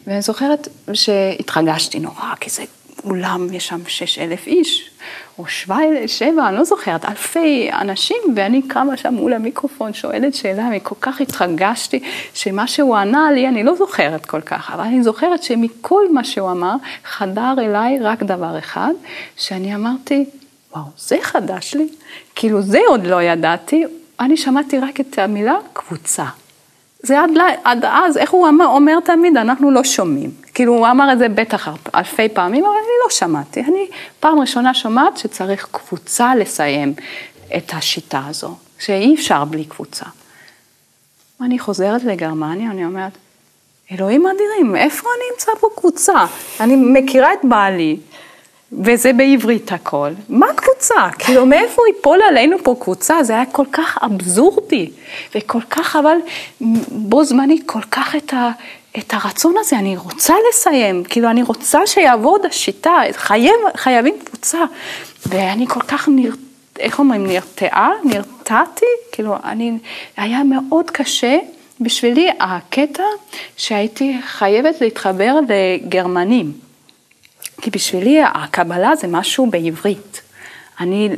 ואני 0.06 0.22
זוכרת 0.22 0.68
שהתרגשתי 0.92 2.00
נורא, 2.00 2.34
כי 2.40 2.50
זה 2.50 2.62
אולם, 3.04 3.46
יש 3.52 3.68
שם 3.68 3.80
שש 3.86 4.18
אלף 4.18 4.46
איש, 4.46 4.90
או 5.38 5.46
שבע, 5.46 5.76
שבע, 6.06 6.48
אני 6.48 6.56
לא 6.56 6.64
זוכרת, 6.64 7.04
אלפי 7.04 7.70
אנשים, 7.72 8.16
ואני 8.36 8.62
קמה 8.62 8.96
שם 8.96 9.14
מול 9.14 9.32
המיקרופון, 9.32 9.92
שואלת 9.92 10.34
שאלה, 10.34 10.68
וכל 10.76 10.94
כך 11.00 11.20
התרגשתי, 11.20 12.00
שמה 12.34 12.66
שהוא 12.66 12.96
ענה 12.96 13.32
לי, 13.32 13.48
אני 13.48 13.62
לא 13.62 13.74
זוכרת 13.74 14.26
כל 14.26 14.40
כך, 14.40 14.70
אבל 14.74 14.84
אני 14.84 15.02
זוכרת 15.02 15.42
שמכל 15.42 16.12
מה 16.12 16.24
שהוא 16.24 16.50
אמר, 16.50 16.74
חדר 17.04 17.54
אליי 17.58 17.98
רק 18.00 18.22
דבר 18.22 18.58
אחד, 18.58 18.92
שאני 19.36 19.74
אמרתי, 19.74 20.24
וואו, 20.72 20.84
זה 20.98 21.16
חדש 21.22 21.74
לי, 21.74 21.88
כאילו 22.34 22.62
זה 22.62 22.80
עוד 22.88 23.06
לא 23.06 23.22
ידעתי, 23.22 23.84
אני 24.20 24.36
שמעתי 24.36 24.78
רק 24.78 25.00
את 25.00 25.18
המילה 25.18 25.56
קבוצה. 25.72 26.24
זה 27.02 27.20
עד, 27.20 27.30
עד 27.64 27.84
אז, 27.84 28.16
איך 28.16 28.30
הוא 28.30 28.46
אומר, 28.46 28.66
אומר 28.66 29.00
תמיד, 29.04 29.36
אנחנו 29.36 29.70
לא 29.70 29.84
שומעים. 29.84 30.30
כאילו, 30.54 30.72
הוא 30.72 30.86
אמר 30.86 31.12
את 31.12 31.18
זה 31.18 31.28
בטח 31.28 31.68
אלפי 31.94 32.28
פעמים, 32.28 32.64
אבל 32.64 32.72
אני 32.72 32.92
לא 33.04 33.10
שמעתי. 33.10 33.60
אני 33.60 33.88
פעם 34.20 34.40
ראשונה 34.40 34.74
שומעת 34.74 35.16
שצריך 35.16 35.68
קבוצה 35.70 36.34
לסיים 36.34 36.94
את 37.56 37.72
השיטה 37.74 38.22
הזו, 38.26 38.56
שאי 38.78 39.14
אפשר 39.14 39.44
בלי 39.44 39.64
קבוצה. 39.64 40.04
אני 41.40 41.58
חוזרת 41.58 42.04
לגרמניה, 42.04 42.70
אני 42.70 42.84
אומרת, 42.84 43.12
אלוהים 43.92 44.26
אדירים, 44.26 44.76
איפה 44.76 45.08
אני 45.16 45.24
אמצא 45.34 45.52
פה 45.60 45.68
קבוצה? 45.76 46.26
אני 46.60 46.76
מכירה 46.76 47.32
את 47.32 47.38
בעלי, 47.42 47.96
וזה 48.72 49.12
בעברית 49.12 49.72
הכל. 49.72 50.10
מה 50.28 50.46
קבוצה? 50.56 50.94
כאילו, 51.18 51.46
מאיפה 51.46 51.82
ייפול 51.88 52.18
עלינו 52.28 52.56
פה 52.62 52.76
קבוצה? 52.80 53.22
זה 53.22 53.32
היה 53.32 53.46
כל 53.46 53.64
כך 53.72 53.98
אבזורדי, 54.02 54.90
וכל 55.34 55.60
כך, 55.70 55.96
אבל 55.96 56.16
בו 56.90 57.24
זמנית, 57.24 57.62
כל 57.66 57.82
כך 57.90 58.16
את, 58.16 58.34
ה, 58.34 58.50
את 58.98 59.14
הרצון 59.14 59.54
הזה, 59.58 59.78
אני 59.78 59.96
רוצה 59.96 60.34
לסיים, 60.48 61.04
כאילו, 61.04 61.30
אני 61.30 61.42
רוצה 61.42 61.86
שיעבוד 61.86 62.46
השיטה, 62.46 62.98
חייב, 63.12 63.54
חייבים 63.76 64.14
קבוצה. 64.24 64.58
ואני 65.26 65.66
כל 65.66 65.80
כך 65.80 66.08
נר... 66.08 66.32
איך 66.78 66.98
אומרים, 66.98 67.26
נרתעה, 67.26 67.90
נרתעתי, 68.04 68.86
כאילו, 69.12 69.36
אני, 69.44 69.78
היה 70.16 70.42
מאוד 70.44 70.90
קשה. 70.90 71.38
בשבילי 71.80 72.28
הקטע 72.40 73.02
שהייתי 73.56 74.16
חייבת 74.22 74.80
להתחבר 74.80 75.34
לגרמנים. 75.48 76.52
כי 77.60 77.70
בשבילי 77.70 78.20
הקבלה 78.34 78.96
זה 78.96 79.06
משהו 79.06 79.46
בעברית. 79.50 80.20
אני, 80.80 81.08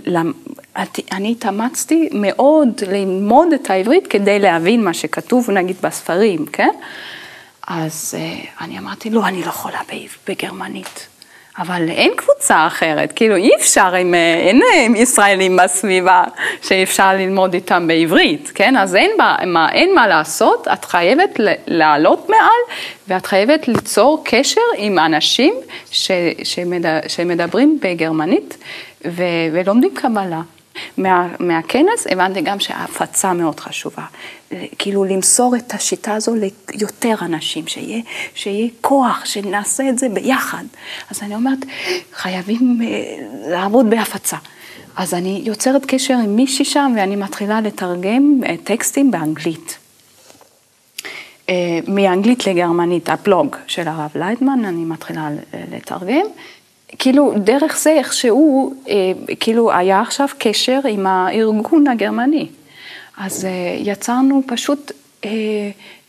אני 1.13 1.33
התאמצתי 1.33 2.09
מאוד 2.13 2.69
ללמוד 2.87 3.53
את 3.53 3.71
העברית 3.71 4.07
כדי 4.07 4.39
להבין 4.39 4.85
מה 4.85 4.95
שכתוב 4.95 5.51
נגיד 5.51 5.77
בספרים, 5.83 6.47
כן? 6.47 6.71
אז 7.67 8.15
אה, 8.19 8.39
אני 8.61 8.79
אמרתי, 8.79 9.11
לא, 9.11 9.27
אני 9.27 9.41
לא 9.41 9.47
יכולה 9.47 9.81
בגרמנית. 10.29 11.07
אבל 11.59 11.89
אין 11.89 12.13
קבוצה 12.17 12.67
אחרת, 12.67 13.13
כאילו 13.13 13.37
אי 13.37 13.51
אפשר, 13.61 13.95
עם, 13.95 14.15
אה, 14.15 14.35
אין 14.35 14.61
אה, 14.63 15.01
ישראלים 15.01 15.57
בסביבה 15.57 16.25
שאפשר 16.63 17.13
ללמוד 17.13 17.55
איתם 17.55 17.87
בעברית, 17.87 18.53
כן? 18.55 18.77
אז 18.77 18.97
אין 18.97 19.11
מה, 19.47 19.69
אין 19.73 19.95
מה 19.95 20.07
לעשות, 20.07 20.69
את 20.73 20.85
חייבת 20.85 21.41
לעלות 21.67 22.29
מעל 22.29 22.77
ואת 23.09 23.27
חייבת 23.27 23.69
ליצור 23.69 24.23
קשר 24.25 24.61
עם 24.77 24.99
אנשים 24.99 25.55
ש, 25.91 26.11
שמדבר, 26.45 26.99
שמדברים 27.09 27.79
בגרמנית 27.83 28.57
ו, 29.05 29.23
ולומדים 29.53 29.91
קבלה. 29.95 30.41
מה, 30.97 31.29
מהכנס 31.41 32.07
הבנתי 32.11 32.41
גם 32.41 32.61
שההפצה 32.61 33.33
מאוד 33.33 33.61
חשובה. 33.61 34.05
כאילו 34.79 35.05
למסור 35.05 35.57
את 35.57 35.75
השיטה 35.75 36.15
הזו 36.15 36.35
ליותר 36.35 37.15
אנשים, 37.23 37.67
שיהיה, 37.67 38.03
שיהיה 38.35 38.69
כוח, 38.81 39.25
שנעשה 39.25 39.89
את 39.89 39.99
זה 39.99 40.09
ביחד. 40.09 40.65
אז 41.11 41.23
אני 41.23 41.35
אומרת, 41.35 41.59
חייבים 42.13 42.81
uh, 42.81 42.85
לעבוד 43.51 43.91
בהפצה. 43.91 44.37
אז 44.97 45.15
אני 45.15 45.43
יוצרת 45.45 45.87
קשר 45.87 46.15
עם 46.15 46.37
מישהי 46.37 46.65
שם 46.65 46.93
ואני 46.97 47.17
מתחילה 47.17 47.61
לתרגם 47.61 48.41
uh, 48.43 48.47
טקסטים 48.65 49.11
באנגלית. 49.11 49.79
Uh, 51.47 51.51
מאנגלית 51.89 52.47
לגרמנית, 52.47 53.09
הבלוג 53.09 53.57
של 53.67 53.89
הרב 53.89 54.11
לייטמן, 54.15 54.65
אני 54.65 54.85
מתחילה 54.85 55.29
לתרגם. 55.73 56.27
כאילו, 56.99 57.33
דרך 57.37 57.79
זה 57.79 57.91
איכשהו, 57.91 58.75
אה, 58.89 59.13
כאילו, 59.41 59.73
היה 59.73 60.01
עכשיו 60.01 60.29
קשר 60.39 60.81
עם 60.89 61.07
הארגון 61.07 61.87
הגרמני. 61.87 62.47
אז 63.17 63.45
אה, 63.45 63.51
יצרנו 63.79 64.43
פשוט 64.47 64.93
אה, 65.25 65.31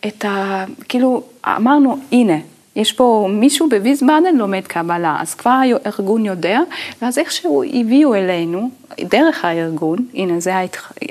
את 0.07 0.25
ה... 0.25 0.65
כאילו, 0.89 1.23
אמרנו, 1.45 1.97
הנה, 2.11 2.37
יש 2.75 2.93
פה 2.93 3.27
מישהו 3.31 3.69
בוויזבאדן 3.69 4.35
לומד 4.35 4.67
קבלה, 4.67 5.17
אז 5.19 5.35
כבר 5.35 5.51
הארגון 5.51 6.25
יודע, 6.25 6.59
ואז 7.01 7.17
איכשהו 7.17 7.63
הביאו 7.73 8.15
אלינו, 8.15 8.69
דרך 8.99 9.45
הארגון, 9.45 10.05
הנה 10.13 10.39
זה 10.39 10.53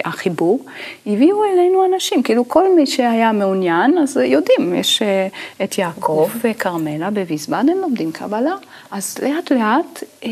החיבור, 0.05 0.65
הביאו 1.07 1.45
אלינו 1.45 1.85
אנשים, 1.95 2.23
כאילו 2.23 2.49
כל 2.49 2.75
מי 2.75 2.87
שהיה 2.87 3.33
מעוניין, 3.33 3.99
אז 3.99 4.17
יודעים, 4.17 4.75
יש 4.75 5.03
אה, 5.03 5.29
את 5.65 5.79
יעקב 5.79 6.31
וכרמלה 6.45 7.11
בוויזבאדן 7.11 7.77
לומדים 7.77 8.13
קבלה, 8.13 8.55
אז 8.91 9.19
לאט 9.23 9.53
לאט 9.53 10.03
אה, 10.25 10.31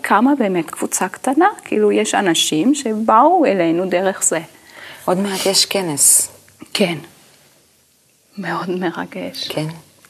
קמה 0.00 0.34
באמת 0.34 0.70
קבוצה 0.70 1.08
קטנה, 1.08 1.48
כאילו 1.64 1.92
יש 1.92 2.14
אנשים 2.14 2.74
שבאו 2.74 3.44
אלינו 3.46 3.86
דרך 3.86 4.24
זה. 4.24 4.40
עוד 5.04 5.18
מעט 5.18 5.46
יש 5.46 5.66
כנס. 5.66 6.30
כן, 6.72 6.98
מאוד 8.38 8.70
מרגש. 8.70 9.48
כן? 9.48 9.66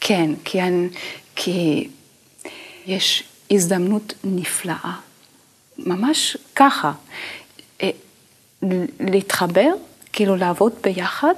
כן, 0.08 0.30
כי, 0.44 0.62
אני, 0.62 0.88
כי 1.36 1.88
יש 2.86 3.24
הזדמנות 3.50 4.14
נפלאה, 4.24 4.92
ממש 5.78 6.36
ככה, 6.56 6.92
אה, 7.82 7.90
להתחבר, 9.00 9.68
כאילו 10.12 10.36
לעבוד 10.36 10.72
ביחד, 10.82 11.34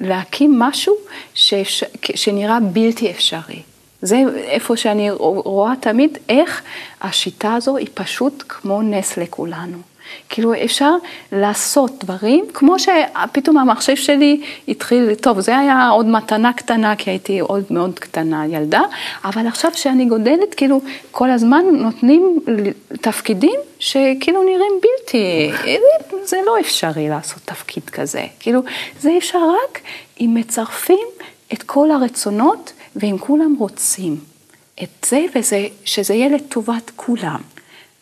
להקים 0.00 0.58
משהו 0.58 0.94
שאפשר, 1.34 1.86
שנראה 2.14 2.60
בלתי 2.60 3.10
אפשרי. 3.10 3.62
זה 4.02 4.16
איפה 4.36 4.76
שאני 4.76 5.10
רואה 5.10 5.72
תמיד 5.80 6.18
איך 6.28 6.62
השיטה 7.00 7.54
הזו 7.54 7.76
היא 7.76 7.88
פשוט 7.94 8.44
כמו 8.48 8.82
נס 8.82 9.16
לכולנו. 9.16 9.78
כאילו 10.28 10.54
אפשר 10.64 10.90
לעשות 11.32 12.04
דברים, 12.04 12.44
כמו 12.54 12.76
שפתאום 12.78 13.58
המחשב 13.58 13.96
שלי 13.96 14.40
התחיל, 14.68 15.14
טוב, 15.14 15.40
זה 15.40 15.58
היה 15.58 15.88
עוד 15.88 16.06
מתנה 16.06 16.52
קטנה, 16.52 16.96
כי 16.96 17.10
הייתי 17.10 17.40
עוד 17.40 17.64
מאוד 17.70 17.98
קטנה 17.98 18.46
ילדה, 18.46 18.82
אבל 19.24 19.46
עכשיו 19.46 19.70
שאני 19.74 20.04
גודלת, 20.04 20.54
כאילו 20.56 20.80
כל 21.10 21.30
הזמן 21.30 21.64
נותנים 21.72 22.38
תפקידים 23.00 23.60
שכאילו 23.78 24.42
נראים 24.42 24.72
בלתי, 24.82 25.50
זה 26.24 26.36
לא 26.46 26.60
אפשרי 26.60 27.08
לעשות 27.08 27.42
תפקיד 27.44 27.90
כזה, 27.90 28.24
כאילו 28.40 28.60
זה 29.00 29.10
אפשר 29.18 29.38
רק 29.38 29.80
אם 30.20 30.30
מצרפים 30.34 31.08
את 31.52 31.62
כל 31.62 31.90
הרצונות 31.90 32.72
ואם 32.96 33.16
כולם 33.18 33.54
רוצים 33.58 34.16
את 34.82 35.06
זה, 35.08 35.24
וזה, 35.34 35.66
שזה 35.84 36.14
יהיה 36.14 36.28
לטובת 36.28 36.90
כולם. 36.96 37.40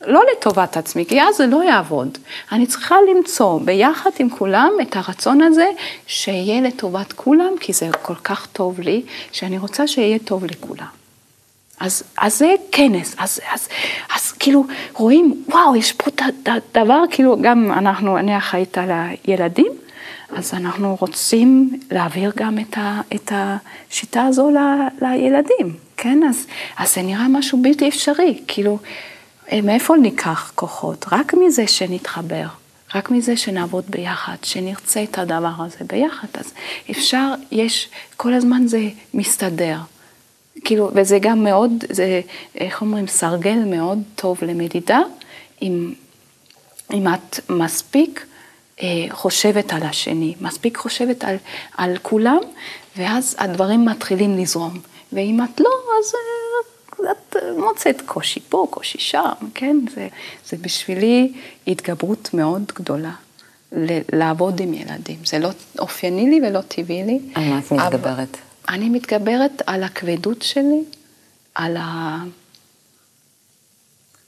לא 0.06 0.22
לטובת 0.32 0.76
עצמי, 0.76 1.06
כי 1.06 1.22
אז 1.22 1.36
זה 1.36 1.46
לא 1.46 1.64
יעבוד. 1.64 2.18
אני 2.52 2.66
צריכה 2.66 2.96
למצוא 3.14 3.60
ביחד 3.64 4.10
עם 4.18 4.30
כולם 4.30 4.72
את 4.82 4.96
הרצון 4.96 5.40
הזה 5.40 5.66
שיהיה 6.06 6.60
לטובת 6.60 7.12
כולם, 7.12 7.52
כי 7.60 7.72
זה 7.72 7.88
כל 8.02 8.14
כך 8.14 8.46
טוב 8.46 8.80
לי, 8.80 9.02
שאני 9.32 9.58
רוצה 9.58 9.86
שיהיה 9.86 10.18
טוב 10.18 10.44
לכולם. 10.44 10.86
אז, 11.80 12.02
אז 12.18 12.38
זה 12.38 12.54
כנס, 12.72 13.14
אז, 13.18 13.40
אז, 13.52 13.68
אז 14.14 14.32
כאילו 14.32 14.64
רואים, 14.94 15.44
וואו, 15.48 15.76
יש 15.76 15.92
פה 15.92 16.10
דבר, 16.74 17.02
כאילו 17.10 17.36
גם 17.42 17.72
אנחנו, 17.72 18.18
אני 18.18 18.38
אחראית 18.38 18.78
על 18.78 18.90
הילדים, 18.90 19.72
אז 20.36 20.54
אנחנו 20.54 20.96
רוצים 21.00 21.80
להעביר 21.90 22.32
גם 22.36 22.58
את, 22.58 22.78
ה, 22.78 23.00
את 23.14 23.32
השיטה 23.34 24.22
הזו 24.22 24.50
ל, 24.50 24.56
לילדים, 25.02 25.76
כן? 25.96 26.20
אז, 26.28 26.46
אז 26.76 26.94
זה 26.94 27.02
נראה 27.02 27.28
משהו 27.28 27.62
בלתי 27.62 27.88
אפשרי, 27.88 28.42
כאילו... 28.48 28.78
אה, 29.52 29.60
מאיפה 29.60 29.96
ניקח 29.96 30.52
כוחות? 30.54 31.06
רק 31.12 31.34
מזה 31.34 31.66
שנתחבר, 31.66 32.46
רק 32.94 33.10
מזה 33.10 33.36
שנעבוד 33.36 33.84
ביחד, 33.88 34.36
שנרצה 34.42 35.02
את 35.02 35.18
הדבר 35.18 35.52
הזה 35.58 35.78
ביחד, 35.86 36.28
אז 36.34 36.52
אפשר, 36.90 37.34
יש, 37.50 37.88
כל 38.16 38.34
הזמן 38.34 38.66
זה 38.66 38.80
מסתדר. 39.14 39.78
כאילו, 40.64 40.90
וזה 40.94 41.18
גם 41.18 41.44
מאוד, 41.44 41.84
זה, 41.90 42.20
איך 42.54 42.82
אומרים, 42.82 43.06
סרגל 43.06 43.58
מאוד 43.66 43.98
טוב 44.14 44.38
למדידה, 44.42 45.00
אם, 45.62 45.94
אם 46.92 47.06
את 47.08 47.50
מספיק 47.50 48.26
אה, 48.82 48.86
חושבת 49.10 49.72
על 49.72 49.82
השני, 49.82 50.34
מספיק 50.40 50.76
חושבת 50.76 51.24
על, 51.24 51.36
על 51.76 51.96
כולם, 52.02 52.38
ואז 52.96 53.36
הדברים 53.38 53.84
מתחילים 53.84 54.38
לזרום. 54.38 54.78
ואם 55.12 55.40
את 55.44 55.60
לא, 55.60 55.70
אז... 56.00 56.12
אה, 57.06 57.12
את 57.12 57.36
מוצאת 57.58 58.02
קושי 58.06 58.40
פה, 58.48 58.66
קושי 58.70 58.98
שם, 58.98 59.32
כן? 59.54 59.76
זה, 59.94 60.08
זה 60.48 60.56
בשבילי 60.56 61.32
התגברות 61.66 62.34
מאוד 62.34 62.72
גדולה. 62.74 63.12
לעבוד 64.12 64.60
עם 64.60 64.74
ילדים. 64.74 65.18
זה 65.26 65.38
לא 65.38 65.50
אופייני 65.78 66.30
לי 66.30 66.48
ולא 66.48 66.60
טבעי 66.60 67.04
לי. 67.04 67.18
על 67.34 67.44
מה 67.44 67.58
את 67.58 67.72
מתגברת? 67.72 68.36
אני 68.68 68.88
מתגברת 68.88 69.62
על 69.66 69.82
הכבדות 69.82 70.42
שלי, 70.42 70.84
על 71.54 71.76
ה... 71.76 72.18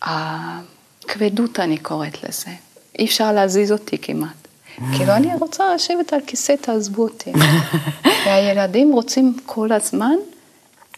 הכבדות 0.03 1.61
אני 1.61 1.79
קוראת 1.79 2.25
לזה. 2.25 2.51
אי 2.99 3.05
אפשר 3.05 3.33
להזיז 3.33 3.73
אותי 3.73 3.99
כמעט. 3.99 4.49
כאילו 4.77 5.13
אני 5.13 5.35
רוצה 5.41 5.75
לשבת 5.75 6.13
על 6.13 6.21
כיסא, 6.27 6.55
תעזבו 6.61 7.03
אותי. 7.03 7.33
והילדים 8.27 8.93
רוצים 8.93 9.37
כל 9.47 9.73
הזמן 9.73 10.17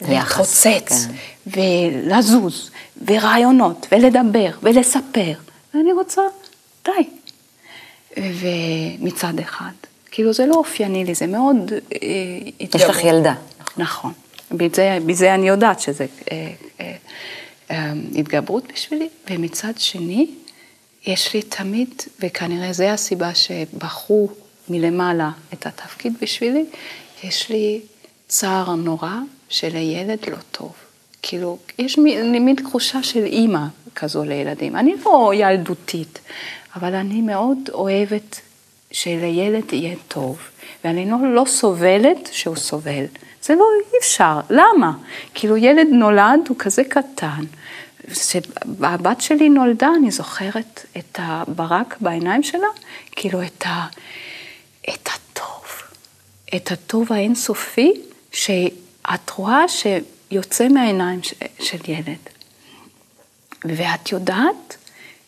להתרוצץ, 0.01 1.07
כן. 1.07 1.15
ולזוז, 1.47 2.71
ורעיונות, 3.07 3.87
ולדבר, 3.93 4.51
ולספר. 4.63 5.33
ואני 5.75 5.93
רוצה, 5.93 6.23
די. 6.85 7.09
ומצד 8.17 9.39
אחד, 9.39 9.73
כאילו 10.11 10.33
זה 10.33 10.47
לא 10.47 10.55
אופייני 10.55 11.05
לי, 11.05 11.15
זה 11.15 11.27
מאוד... 11.27 11.73
אה, 11.73 12.69
יש 12.75 12.83
לך 12.83 13.05
ילדה. 13.05 13.35
נכון. 13.77 14.13
בזה, 14.51 14.99
בזה 15.07 15.35
אני 15.35 15.49
יודעת 15.49 15.81
שזה 15.81 16.07
אה, 16.33 16.53
אה, 16.81 16.95
אה, 17.71 17.93
התגברות 18.17 18.73
בשבילי, 18.73 19.09
ומצד 19.31 19.73
שני, 19.77 20.31
יש 21.07 21.35
לי 21.35 21.43
תמיד, 21.43 22.03
וכנראה 22.21 22.73
זו 22.73 22.85
הסיבה 22.85 23.35
שבחרו 23.35 24.29
מלמעלה 24.69 25.31
את 25.53 25.67
התפקיד 25.67 26.13
בשבילי, 26.21 26.65
יש 27.25 27.49
לי 27.49 27.81
צער 28.29 28.75
נורא 28.75 29.17
שלילד 29.53 30.19
לא 30.31 30.37
טוב. 30.51 30.73
כאילו, 31.23 31.59
יש 31.79 31.99
לי 31.99 32.39
מין 32.39 32.57
תחושה 32.57 33.03
של 33.03 33.25
אימא 33.25 33.65
כזו 33.95 34.25
לילדים. 34.25 34.77
אני 34.77 34.95
לא 35.05 35.33
ילדותית, 35.35 36.19
אבל 36.77 36.95
אני 36.95 37.21
מאוד 37.21 37.59
אוהבת 37.73 38.41
שלילד 38.91 39.73
יהיה 39.73 39.97
טוב, 40.09 40.39
ואני 40.85 41.11
לא, 41.11 41.17
לא 41.35 41.45
סובלת 41.47 42.29
שהוא 42.33 42.57
סובל. 42.57 43.05
זה 43.43 43.55
לא, 43.55 43.65
אי 43.93 43.99
אפשר. 44.01 44.41
למה? 44.51 44.93
כאילו, 45.35 45.57
ילד 45.57 45.87
נולד, 45.93 46.41
הוא 46.49 46.57
כזה 46.59 46.85
קטן. 46.85 47.45
כשהבת 48.11 49.21
שלי 49.21 49.49
נולדה, 49.49 49.89
אני 49.99 50.11
זוכרת 50.11 50.87
את 50.99 51.19
הברק 51.23 51.97
בעיניים 52.01 52.43
שלה, 52.43 52.69
כאילו 53.11 53.43
את, 53.43 53.67
ה, 53.67 53.87
את 54.89 55.09
הטוב, 55.15 55.65
את 56.57 56.73
הטוב 56.73 57.13
האינסופי, 57.13 57.93
שאת 59.11 59.31
רואה 59.31 59.65
שיוצא 59.69 60.69
מהעיניים 60.69 61.21
של 61.61 61.79
ילד. 61.89 62.19
ואת 63.65 64.13
יודעת 64.13 64.77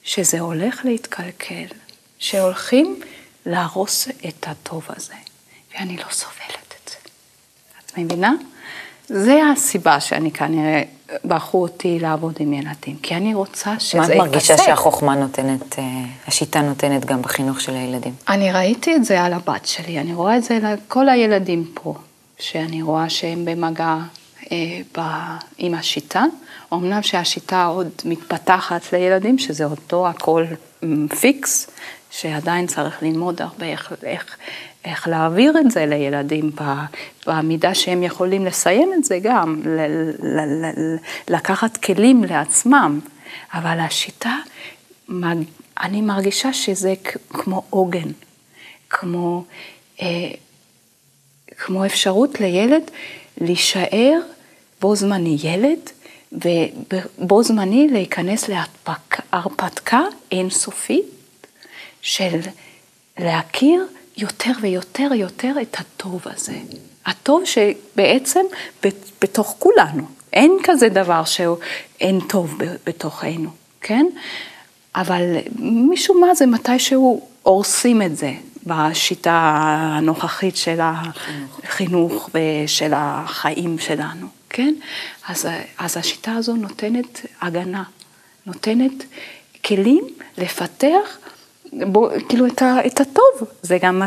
שזה 0.03 0.41
הולך 0.41 0.81
להתקלקל, 0.85 1.67
שהולכים 2.19 3.01
להרוס 3.47 4.09
את 4.29 4.47
הטוב 4.49 4.87
הזה, 4.97 5.15
ואני 5.75 5.97
לא 5.97 6.05
סובלת 6.11 6.75
את 6.85 6.89
זה. 6.89 6.97
את 7.87 7.99
מבינה? 7.99 8.33
זה 9.09 9.41
הסיבה 9.53 10.01
שאני 10.01 10.31
כנראה 10.31 10.83
בחרו 11.25 11.63
אותי 11.63 11.99
לעבוד 11.99 12.37
עם 12.39 12.53
ילדים, 12.53 12.97
כי 13.03 13.15
אני 13.15 13.35
רוצה 13.35 13.81
שזה 13.81 13.99
ייפסק. 13.99 14.11
מה 14.11 14.25
את 14.25 14.29
מרגישה 14.29 14.59
שהחוכמה 14.59 15.15
נותנת, 15.15 15.79
אה, 15.79 15.85
השיטה 16.27 16.61
נותנת 16.61 17.05
גם 17.05 17.23
בחינוך 17.23 17.61
של 17.61 17.75
הילדים? 17.75 18.15
אני 18.29 18.53
ראיתי 18.53 18.97
את 18.97 19.05
זה 19.05 19.23
על 19.23 19.33
הבת 19.33 19.67
שלי, 19.67 19.99
אני 19.99 20.15
רואה 20.15 20.37
את 20.37 20.45
זה 20.45 20.59
לכל 20.63 21.09
הילדים 21.09 21.71
פה. 21.75 21.95
שאני 22.39 22.83
רואה 22.83 23.09
שהם 23.09 23.45
במגע 23.45 23.97
אה, 24.53 24.81
ב, 24.99 25.01
עם 25.59 25.75
השיטה. 25.75 26.25
אמנם 26.73 27.03
שהשיטה 27.03 27.65
עוד 27.65 27.89
מתפתחת 28.05 28.93
לילדים, 28.93 29.39
שזה 29.39 29.65
לא 29.93 30.09
הכל 30.09 30.45
פיקס, 31.21 31.71
שעדיין 32.11 32.67
צריך 32.67 33.03
ללמוד 33.03 33.43
הרבה 33.43 33.67
איך, 33.67 33.93
איך, 34.03 34.37
איך 34.85 35.09
להעביר 35.09 35.59
את 35.59 35.71
זה 35.71 35.87
לילדים 35.87 36.51
במידה 37.27 37.75
שהם 37.75 38.03
יכולים 38.03 38.47
לסיים 38.47 38.93
את 38.99 39.05
זה 39.05 39.19
גם, 39.23 39.63
ל, 39.65 39.81
ל, 40.23 40.41
ל, 40.41 40.67
ל, 40.67 40.97
לקחת 41.29 41.77
כלים 41.77 42.25
לעצמם. 42.25 43.01
אבל 43.55 43.81
השיטה, 43.81 44.37
אני 45.81 46.01
מרגישה 46.01 46.53
שזה 46.53 46.95
כמו 47.29 47.63
עוגן, 47.71 48.09
כמו... 48.91 49.45
אה, 50.03 50.07
כמו 51.67 51.87
אפשרות 51.87 52.41
לילד 52.41 52.83
להישאר 53.41 54.21
בו 54.81 54.97
זמני 54.97 55.37
ילד, 55.43 55.79
ובו 56.33 57.43
זמני 57.43 57.89
להיכנס 57.89 58.49
להרפתקה 58.49 60.01
אינסופית 60.33 61.05
של 62.03 62.41
להכיר 63.19 63.87
יותר 64.17 64.51
ויותר 64.61 65.15
יותר 65.15 65.53
את 65.63 65.77
הטוב 65.81 66.21
הזה. 66.25 66.57
הטוב 67.07 67.43
שבעצם 67.45 68.41
בתוך 69.23 69.57
כולנו. 69.59 70.05
אין 70.33 70.57
כזה 70.63 70.89
דבר 70.89 71.25
שהוא 71.25 71.57
אין 72.01 72.21
טוב 72.21 72.59
בתוכנו, 72.87 73.51
כן? 73.81 74.07
אבל 74.95 75.37
משום 75.93 76.21
מה 76.21 76.35
זה 76.35 76.47
מתישהו 76.47 77.29
הורסים 77.43 78.03
את 78.03 78.17
זה. 78.17 78.33
בשיטה 78.67 79.55
הנוכחית 79.97 80.57
של 80.57 80.81
החינוך 80.83 82.31
ושל 82.35 82.93
החיים 82.97 83.79
שלנו, 83.79 84.27
כן? 84.51 84.75
אז, 85.29 85.49
אז 85.79 85.97
השיטה 85.97 86.33
הזו 86.33 86.55
נותנת 86.55 87.27
הגנה, 87.41 87.83
נותנת 88.47 89.05
כלים 89.65 90.05
לפתח 90.39 91.19
בו, 91.73 92.09
כאילו 92.29 92.47
את, 92.47 92.63
ה, 92.63 92.87
את 92.87 93.01
הטוב, 93.01 93.49
זה 93.63 93.79
גם 93.79 93.99
מה 93.99 94.07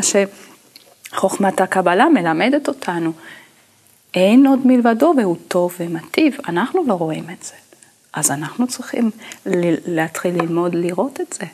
חוכמת 1.14 1.60
הקבלה 1.60 2.08
מלמדת 2.08 2.68
אותנו, 2.68 3.12
אין 4.14 4.46
עוד 4.46 4.66
מלבדו 4.66 5.14
והוא 5.16 5.36
טוב 5.48 5.74
ומטיב, 5.80 6.36
אנחנו 6.48 6.84
לא 6.86 6.94
רואים 6.94 7.30
את 7.30 7.42
זה. 7.42 7.54
אז 8.12 8.30
אנחנו 8.30 8.66
צריכים 8.66 9.10
להתחיל 9.86 10.34
ללמוד 10.42 10.74
לראות 10.74 11.20
את 11.20 11.32
זה. 11.32 11.46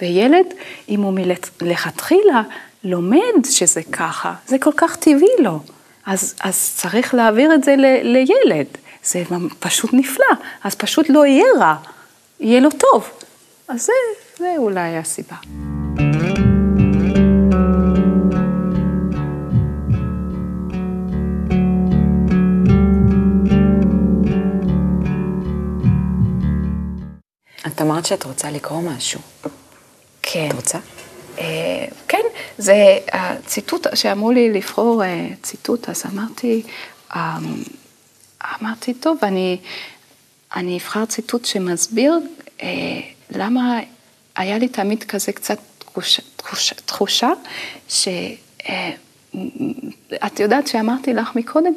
וילד, 0.00 0.46
אם 0.88 1.00
הוא 1.02 1.18
מלכתחילה 1.60 2.42
לומד 2.84 3.44
שזה 3.50 3.82
ככה, 3.92 4.34
זה 4.46 4.58
כל 4.58 4.72
כך 4.76 4.96
טבעי 4.96 5.36
לו, 5.38 5.60
אז, 6.06 6.34
אז 6.40 6.74
צריך 6.76 7.14
להעביר 7.14 7.54
את 7.54 7.64
זה 7.64 7.76
ל, 7.76 7.86
לילד. 8.02 8.66
זה 9.04 9.22
פשוט 9.58 9.90
נפלא, 9.92 10.26
אז 10.64 10.74
פשוט 10.74 11.06
לא 11.08 11.26
יהיה 11.26 11.46
רע, 11.58 11.74
יהיה 12.40 12.60
לו 12.60 12.70
טוב. 12.70 13.10
אז 13.68 13.86
זה, 13.86 13.92
זה 14.38 14.54
אולי 14.58 14.96
הסיבה. 14.96 15.36
את 27.66 27.82
אמרת 27.82 28.06
שאת 28.06 28.24
רוצה 28.24 28.50
לקרוא 28.50 28.82
משהו. 28.82 29.20
כן. 30.32 30.48
את 30.48 30.54
רוצה? 30.54 30.78
אה, 31.38 31.84
כן, 32.08 32.22
זה 32.58 32.98
הציטוט 33.12 33.86
שאמרו 33.94 34.30
לי 34.30 34.52
לבחור 34.52 35.04
אה, 35.04 35.28
ציטוט, 35.42 35.88
אז 35.88 36.04
אמרתי, 36.12 36.62
אמ, 37.16 37.20
אמרתי, 38.60 38.94
טוב, 38.94 39.18
אני, 39.22 39.58
אני 40.56 40.76
אבחר 40.76 41.04
ציטוט 41.04 41.44
שמסביר 41.44 42.18
אה, 42.62 42.68
למה 43.30 43.80
היה 44.36 44.58
לי 44.58 44.68
תמיד 44.68 45.04
כזה 45.04 45.32
קצת 45.32 45.58
תחושה, 45.78 46.22
תחושה, 46.36 46.74
תחושה 46.74 47.30
ש... 47.88 48.08
את 50.26 50.40
יודעת 50.40 50.66
שאמרתי 50.66 51.14
לך 51.14 51.36
מקודם, 51.36 51.72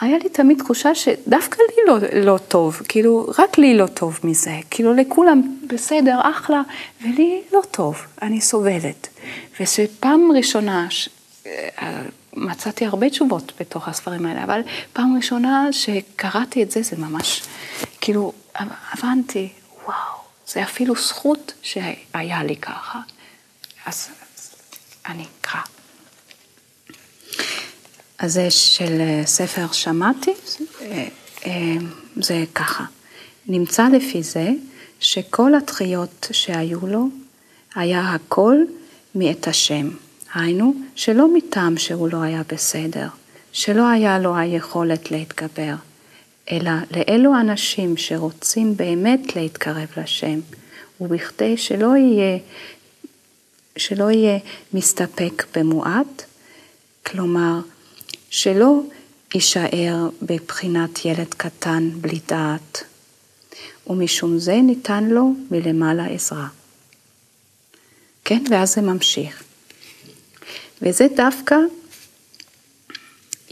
היה 0.00 0.18
לי 0.18 0.28
תמיד 0.28 0.58
תחושה 0.58 0.94
שדווקא 0.94 1.56
לי 1.58 1.82
לא, 1.86 1.98
לא 2.24 2.38
טוב, 2.38 2.82
כאילו, 2.88 3.30
רק 3.38 3.58
לי 3.58 3.76
לא 3.76 3.86
טוב 3.86 4.20
מזה, 4.24 4.54
כאילו 4.70 4.94
לכולם 4.94 5.56
בסדר, 5.66 6.20
אחלה, 6.22 6.62
ולי 7.02 7.42
לא 7.52 7.60
טוב, 7.70 7.96
אני 8.22 8.40
סובלת. 8.40 9.08
ושפעם 9.60 10.32
ראשונה, 10.36 10.86
ש... 10.90 11.08
אה, 11.46 12.02
מצאתי 12.32 12.86
הרבה 12.86 13.10
תשובות 13.10 13.52
בתוך 13.60 13.88
הספרים 13.88 14.26
האלה, 14.26 14.44
אבל 14.44 14.60
פעם 14.92 15.16
ראשונה 15.16 15.68
שקראתי 15.72 16.62
את 16.62 16.70
זה, 16.70 16.82
זה 16.82 16.96
ממש, 16.96 17.42
כאילו, 18.00 18.32
הבנתי, 18.92 19.48
וואו, 19.84 19.96
זה 20.46 20.62
אפילו 20.62 20.94
זכות 20.94 21.52
שהיה 21.62 22.42
לי 22.42 22.56
ככה. 22.56 22.98
אז, 23.86 24.08
אז 24.36 24.54
אני 25.06 25.24
אקרא. 25.40 25.60
אז 28.20 28.32
זה 28.32 28.50
של 28.50 29.00
אה, 29.00 29.22
ספר 29.26 29.66
שמעתי, 29.72 30.30
אה, 30.80 31.08
אה, 31.46 31.74
זה 32.16 32.44
ככה. 32.54 32.84
נמצא 33.46 33.88
לפי 33.88 34.22
זה 34.22 34.48
שכל 35.00 35.54
התחיות 35.54 36.28
שהיו 36.32 36.86
לו, 36.86 37.08
היה 37.74 38.00
הכל 38.14 38.56
מאת 39.14 39.48
השם. 39.48 39.90
היינו, 40.34 40.74
שלא 40.94 41.34
מטעם 41.34 41.78
שהוא 41.78 42.08
לא 42.12 42.22
היה 42.22 42.42
בסדר, 42.48 43.08
שלא 43.52 43.88
היה 43.88 44.18
לו 44.18 44.36
היכולת 44.36 45.10
להתגבר, 45.10 45.74
אלא 46.52 46.70
לאלו 46.96 47.40
אנשים 47.40 47.96
שרוצים 47.96 48.76
באמת 48.76 49.36
להתקרב 49.36 49.88
לשם, 49.96 50.40
ובכדי 51.00 51.56
שלא 51.56 51.96
יהיה, 51.96 52.38
שלא 53.76 54.10
יהיה 54.10 54.38
מסתפק 54.74 55.44
במועט, 55.56 56.22
כלומר, 57.06 57.60
שלא 58.30 58.80
יישאר 59.34 60.08
בבחינת 60.22 61.04
ילד 61.04 61.34
קטן 61.36 61.90
בלי 62.00 62.20
דעת, 62.28 62.84
ומשום 63.86 64.38
זה 64.38 64.56
ניתן 64.62 65.04
לו 65.04 65.34
מלמעלה 65.50 66.06
עזרה. 66.06 66.48
כן, 68.24 68.42
ואז 68.50 68.74
זה 68.74 68.80
ממשיך. 68.80 69.42
וזה 70.82 71.06
דווקא 71.16 71.56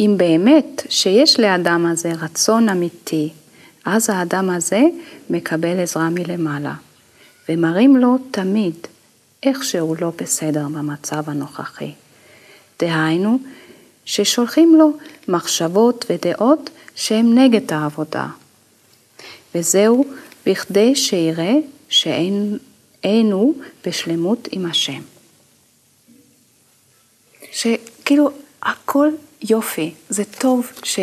אם 0.01 0.15
באמת 0.17 0.83
שיש 0.89 1.41
לאדם 1.41 1.87
הזה 1.87 2.13
רצון 2.13 2.69
אמיתי, 2.69 3.29
אז 3.85 4.11
האדם 4.11 4.51
הזה 4.51 4.83
מקבל 5.31 5.81
עזרה 5.81 6.11
מלמעלה, 6.11 6.75
ומראים 7.49 7.97
לו 7.97 8.19
תמיד 8.31 8.75
איך 9.43 9.65
שהוא 9.65 9.97
לא 10.01 10.13
בסדר 10.17 10.69
במצב 10.69 11.31
הנוכחי. 11.31 11.93
דהיינו, 12.79 13.39
ששולחים 14.09 14.75
לו 14.75 14.93
מחשבות 15.29 16.05
ודעות 16.11 16.71
שהן 16.95 17.39
נגד 17.39 17.73
העבודה. 17.73 18.27
וזהו 19.55 20.05
בכדי 20.47 20.97
שיראה 20.97 21.55
שאין 21.89 22.59
הוא 23.33 23.55
בשלמות 23.87 24.49
עם 24.51 24.67
השם. 24.67 25.01
שכאילו 27.53 28.31
הכל 28.63 29.09
יופי, 29.43 29.95
זה 30.09 30.25
טוב 30.25 30.67
ש, 30.83 30.99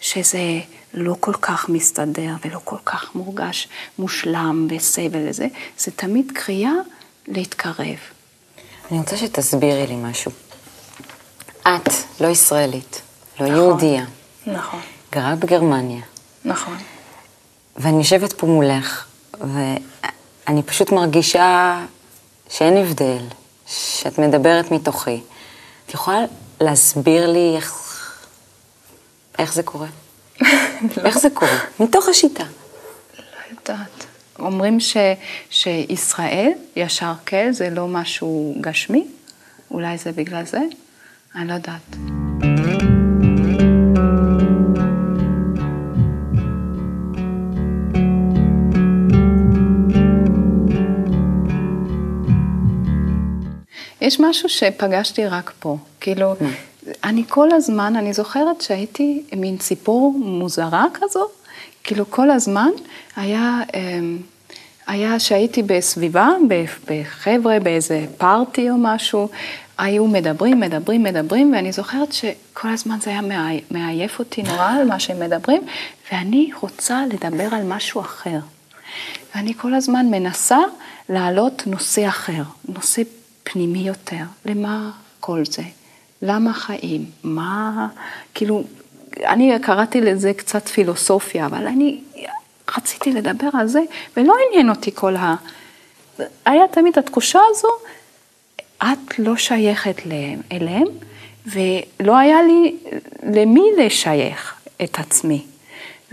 שזה 0.00 0.60
לא 0.94 1.16
כל 1.20 1.34
כך 1.40 1.68
מסתדר 1.68 2.32
ולא 2.44 2.60
כל 2.64 2.78
כך 2.84 3.14
מורגש 3.14 3.68
מושלם 3.98 4.66
וסבל 4.70 5.28
לזה, 5.28 5.46
זה 5.78 5.90
תמיד 5.90 6.32
קריאה 6.34 6.74
להתקרב. 7.28 7.98
אני 8.90 8.98
רוצה 8.98 9.16
שתסבירי 9.16 9.86
לי 9.86 9.96
משהו. 9.96 10.49
את 11.62 11.88
לא 12.20 12.28
ישראלית, 12.28 13.00
לא 13.40 13.46
נכון, 13.46 13.56
יהודייה. 13.56 14.04
נכון. 14.46 14.80
גרה 15.12 15.34
בגרמניה. 15.34 16.02
נכון. 16.44 16.76
ואני 17.76 17.98
יושבת 17.98 18.32
פה 18.32 18.46
מולך, 18.46 19.06
ואני 19.40 20.62
פשוט 20.62 20.92
מרגישה 20.92 21.80
שאין 22.48 22.76
הבדל, 22.76 23.22
שאת 23.66 24.18
מדברת 24.18 24.70
מתוכי. 24.70 25.20
את 25.86 25.94
יכולה 25.94 26.18
להסביר 26.60 27.32
לי 27.32 27.56
איך, 27.56 27.74
איך 29.38 29.52
זה 29.54 29.62
קורה? 29.62 29.86
לא. 30.42 30.46
איך 31.04 31.18
זה 31.18 31.30
קורה? 31.30 31.58
מתוך 31.80 32.08
השיטה. 32.08 32.44
לא 33.18 33.24
יודעת. 33.50 34.06
אומרים 34.38 34.80
ש, 34.80 34.96
שישראל, 35.50 36.50
ישר 36.76 37.12
כן, 37.26 37.52
זה 37.52 37.70
לא 37.70 37.88
משהו 37.88 38.54
גשמי, 38.60 39.06
אולי 39.70 39.98
זה 39.98 40.12
בגלל 40.12 40.46
זה? 40.46 40.60
אני 41.34 41.48
לא 41.48 41.52
יודעת. 41.52 41.96
יש 54.00 54.20
משהו 54.20 54.48
שפגשתי 54.48 55.26
רק 55.26 55.52
פה, 55.60 55.76
כאילו, 56.00 56.34
אני 57.04 57.24
כל 57.28 57.52
הזמן, 57.52 57.96
אני 57.96 58.12
זוכרת 58.12 58.60
שהייתי 58.60 59.22
מין 59.36 59.56
ציפור 59.56 60.14
מוזרה 60.18 60.84
כזו, 60.94 61.28
כאילו 61.84 62.10
כל 62.10 62.30
הזמן 62.30 62.70
היה, 63.16 63.60
אמ, 63.74 64.18
היה 64.86 65.18
שהייתי 65.18 65.62
בסביבה, 65.62 66.28
בחבר'ה, 66.86 67.60
באיזה 67.60 68.06
פארטי 68.18 68.70
או 68.70 68.74
משהו, 68.78 69.28
היו 69.80 70.06
מדברים, 70.06 70.60
מדברים, 70.60 71.02
מדברים, 71.02 71.52
ואני 71.52 71.72
זוכרת 71.72 72.12
שכל 72.12 72.68
הזמן 72.68 73.00
זה 73.00 73.10
היה 73.10 73.20
מעייף 73.70 74.18
אותי 74.18 74.42
נורא 74.42 74.70
על 74.70 74.88
מה 74.88 75.00
שהם 75.00 75.20
מדברים, 75.20 75.62
ואני 76.12 76.50
רוצה 76.60 77.02
לדבר 77.06 77.48
על 77.54 77.62
משהו 77.64 78.00
אחר. 78.00 78.38
ואני 79.34 79.54
כל 79.54 79.74
הזמן 79.74 80.06
מנסה 80.10 80.58
להעלות 81.08 81.62
נושא 81.66 82.08
אחר, 82.08 82.42
נושא 82.68 83.02
פנימי 83.42 83.78
יותר. 83.78 84.24
למה 84.44 84.90
כל 85.20 85.42
זה? 85.44 85.62
למה 86.22 86.52
חיים? 86.52 87.04
מה, 87.24 87.88
כאילו, 88.34 88.64
אני 89.16 89.52
קראתי 89.62 90.00
לזה 90.00 90.32
קצת 90.32 90.68
פילוסופיה, 90.68 91.46
אבל 91.46 91.66
אני 91.66 92.00
רציתי 92.76 93.12
לדבר 93.12 93.48
על 93.52 93.66
זה, 93.66 93.80
ולא 94.16 94.34
עניין 94.48 94.70
אותי 94.70 94.90
כל 94.94 95.16
ה... 95.16 95.34
היה 96.44 96.68
תמיד 96.68 96.98
התחושה 96.98 97.40
הזו 97.50 97.68
את 98.82 99.18
לא 99.18 99.36
שייכת 99.36 100.00
אליהם, 100.52 100.86
ולא 101.46 102.18
היה 102.18 102.42
לי 102.42 102.76
למי 103.22 103.62
לשייך 103.78 104.54
את 104.82 104.98
עצמי. 104.98 105.44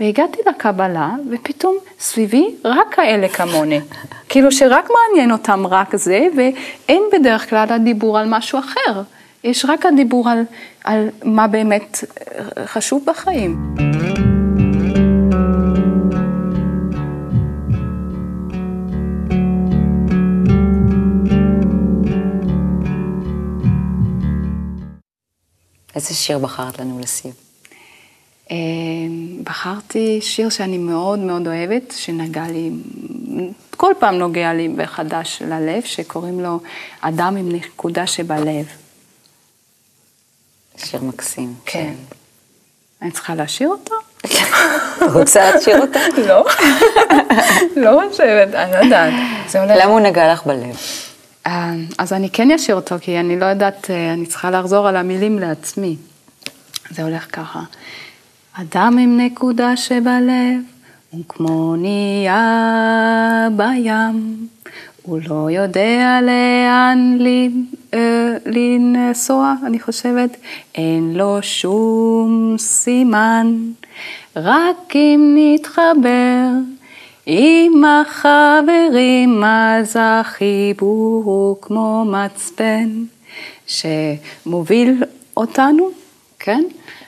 והגעתי 0.00 0.38
לקבלה, 0.48 1.10
ופתאום 1.30 1.76
סביבי 2.00 2.46
רק 2.64 2.94
כאלה 2.94 3.28
כמוני. 3.28 3.80
כאילו 4.28 4.52
שרק 4.52 4.88
מעניין 4.90 5.32
אותם 5.32 5.66
רק 5.66 5.96
זה, 5.96 6.26
ואין 6.36 7.02
בדרך 7.12 7.50
כלל 7.50 7.66
הדיבור 7.70 8.18
על 8.18 8.26
משהו 8.28 8.58
אחר. 8.58 9.02
יש 9.44 9.64
רק 9.64 9.86
הדיבור 9.86 10.30
על, 10.30 10.42
על 10.84 11.08
מה 11.24 11.46
באמת 11.46 12.04
חשוב 12.64 13.04
בחיים. 13.06 13.56
איזה 25.94 26.14
שיר 26.14 26.38
בחרת 26.38 26.78
לנו 26.78 27.00
לסיום? 27.00 27.34
אה, 28.50 28.56
בחרתי 29.42 30.18
שיר 30.22 30.48
שאני 30.48 30.78
מאוד 30.78 31.18
מאוד 31.18 31.46
אוהבת, 31.46 31.94
שנגע 31.96 32.44
לי, 32.48 32.70
כל 33.76 33.92
פעם 33.98 34.14
נוגע 34.14 34.52
לי 34.52 34.68
בחדש 34.68 35.42
ללב, 35.42 35.82
שקוראים 35.84 36.40
לו 36.40 36.60
אדם 37.00 37.36
עם 37.36 37.52
נקודה 37.52 38.06
שבלב. 38.06 38.66
שיר 40.76 41.02
מקסים. 41.02 41.54
כן. 41.64 41.94
אני 43.02 43.10
צריכה 43.10 43.34
לשיר 43.34 43.68
אותו? 43.68 43.94
רוצה 45.14 45.56
לשיר 45.56 45.80
אותה? 45.80 46.00
לא. 46.26 46.46
לא 47.84 48.00
חושבת, 48.10 48.54
אני 48.54 48.72
לא 48.72 48.76
יודעת. 48.76 49.12
למה 49.80 49.92
הוא 49.92 50.00
נגע 50.00 50.32
לך 50.32 50.46
בלב? 50.46 50.76
אה, 51.46 51.74
אז 51.98 52.12
אני 52.12 52.30
כן 52.30 52.50
אשיר 52.50 52.74
אותו, 52.74 52.96
כי 53.00 53.20
אני 53.20 53.40
לא 53.40 53.44
יודעת, 53.44 53.90
אה, 53.90 54.12
אני 54.12 54.26
צריכה 54.26 54.50
לחזור 54.50 54.88
על 54.88 54.96
המילים 54.96 55.38
לעצמי. 55.38 55.96
זה 56.90 57.02
הולך 57.02 57.26
ככה. 57.32 57.62
אדם 58.52 58.98
עם 58.98 59.20
נקודה 59.20 59.76
שבלב, 59.76 60.60
הוא 61.10 61.24
כמו 61.28 61.48
אונייה 61.48 62.38
בים, 63.56 64.46
הוא 65.02 65.18
לא 65.28 65.50
יודע 65.50 66.18
לאן 66.22 67.18
אה, 67.94 68.36
לנסוע, 68.46 69.54
אני 69.66 69.80
חושבת, 69.80 70.36
אין 70.74 71.12
לו 71.14 71.38
שום 71.42 72.54
סימן, 72.58 73.54
רק 74.36 74.76
אם 74.94 75.36
נתחבר 75.36 76.48
עם 77.30 77.84
החברים, 77.84 79.44
אז 79.44 79.96
החיבור 80.00 81.22
הוא 81.24 81.56
כמו 81.62 82.04
מצפן 82.04 83.04
שמוביל 83.66 85.04
אותנו, 85.36 85.90
כן? 86.38 86.64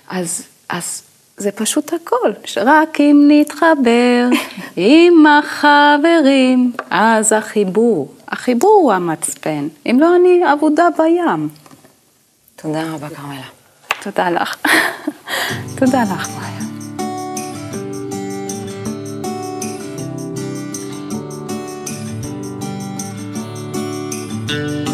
אז, 0.08 0.46
אז 0.68 1.02
זה 1.36 1.52
פשוט 1.52 1.92
הכל, 1.92 2.32
שרק 2.44 3.00
אם 3.00 3.24
נתחבר 3.28 4.28
עם 4.76 5.26
החברים, 5.26 6.72
אז 6.90 7.32
החיבור, 7.32 8.14
החיבור 8.28 8.80
הוא 8.82 8.92
המצפן, 8.92 9.68
אם 9.86 9.96
לא 10.00 10.16
אני 10.16 10.52
אבודה 10.52 10.88
בים. 10.98 11.48
תודה 12.56 12.82
רבה, 12.92 13.08
כרמלה. 13.08 13.46
תודה 14.02 14.30
לך. 14.30 14.56
תודה 15.78 16.02
לך, 16.02 16.28
מאיה. 16.28 16.69
מתחבר 24.50 24.78
עם 24.78 24.89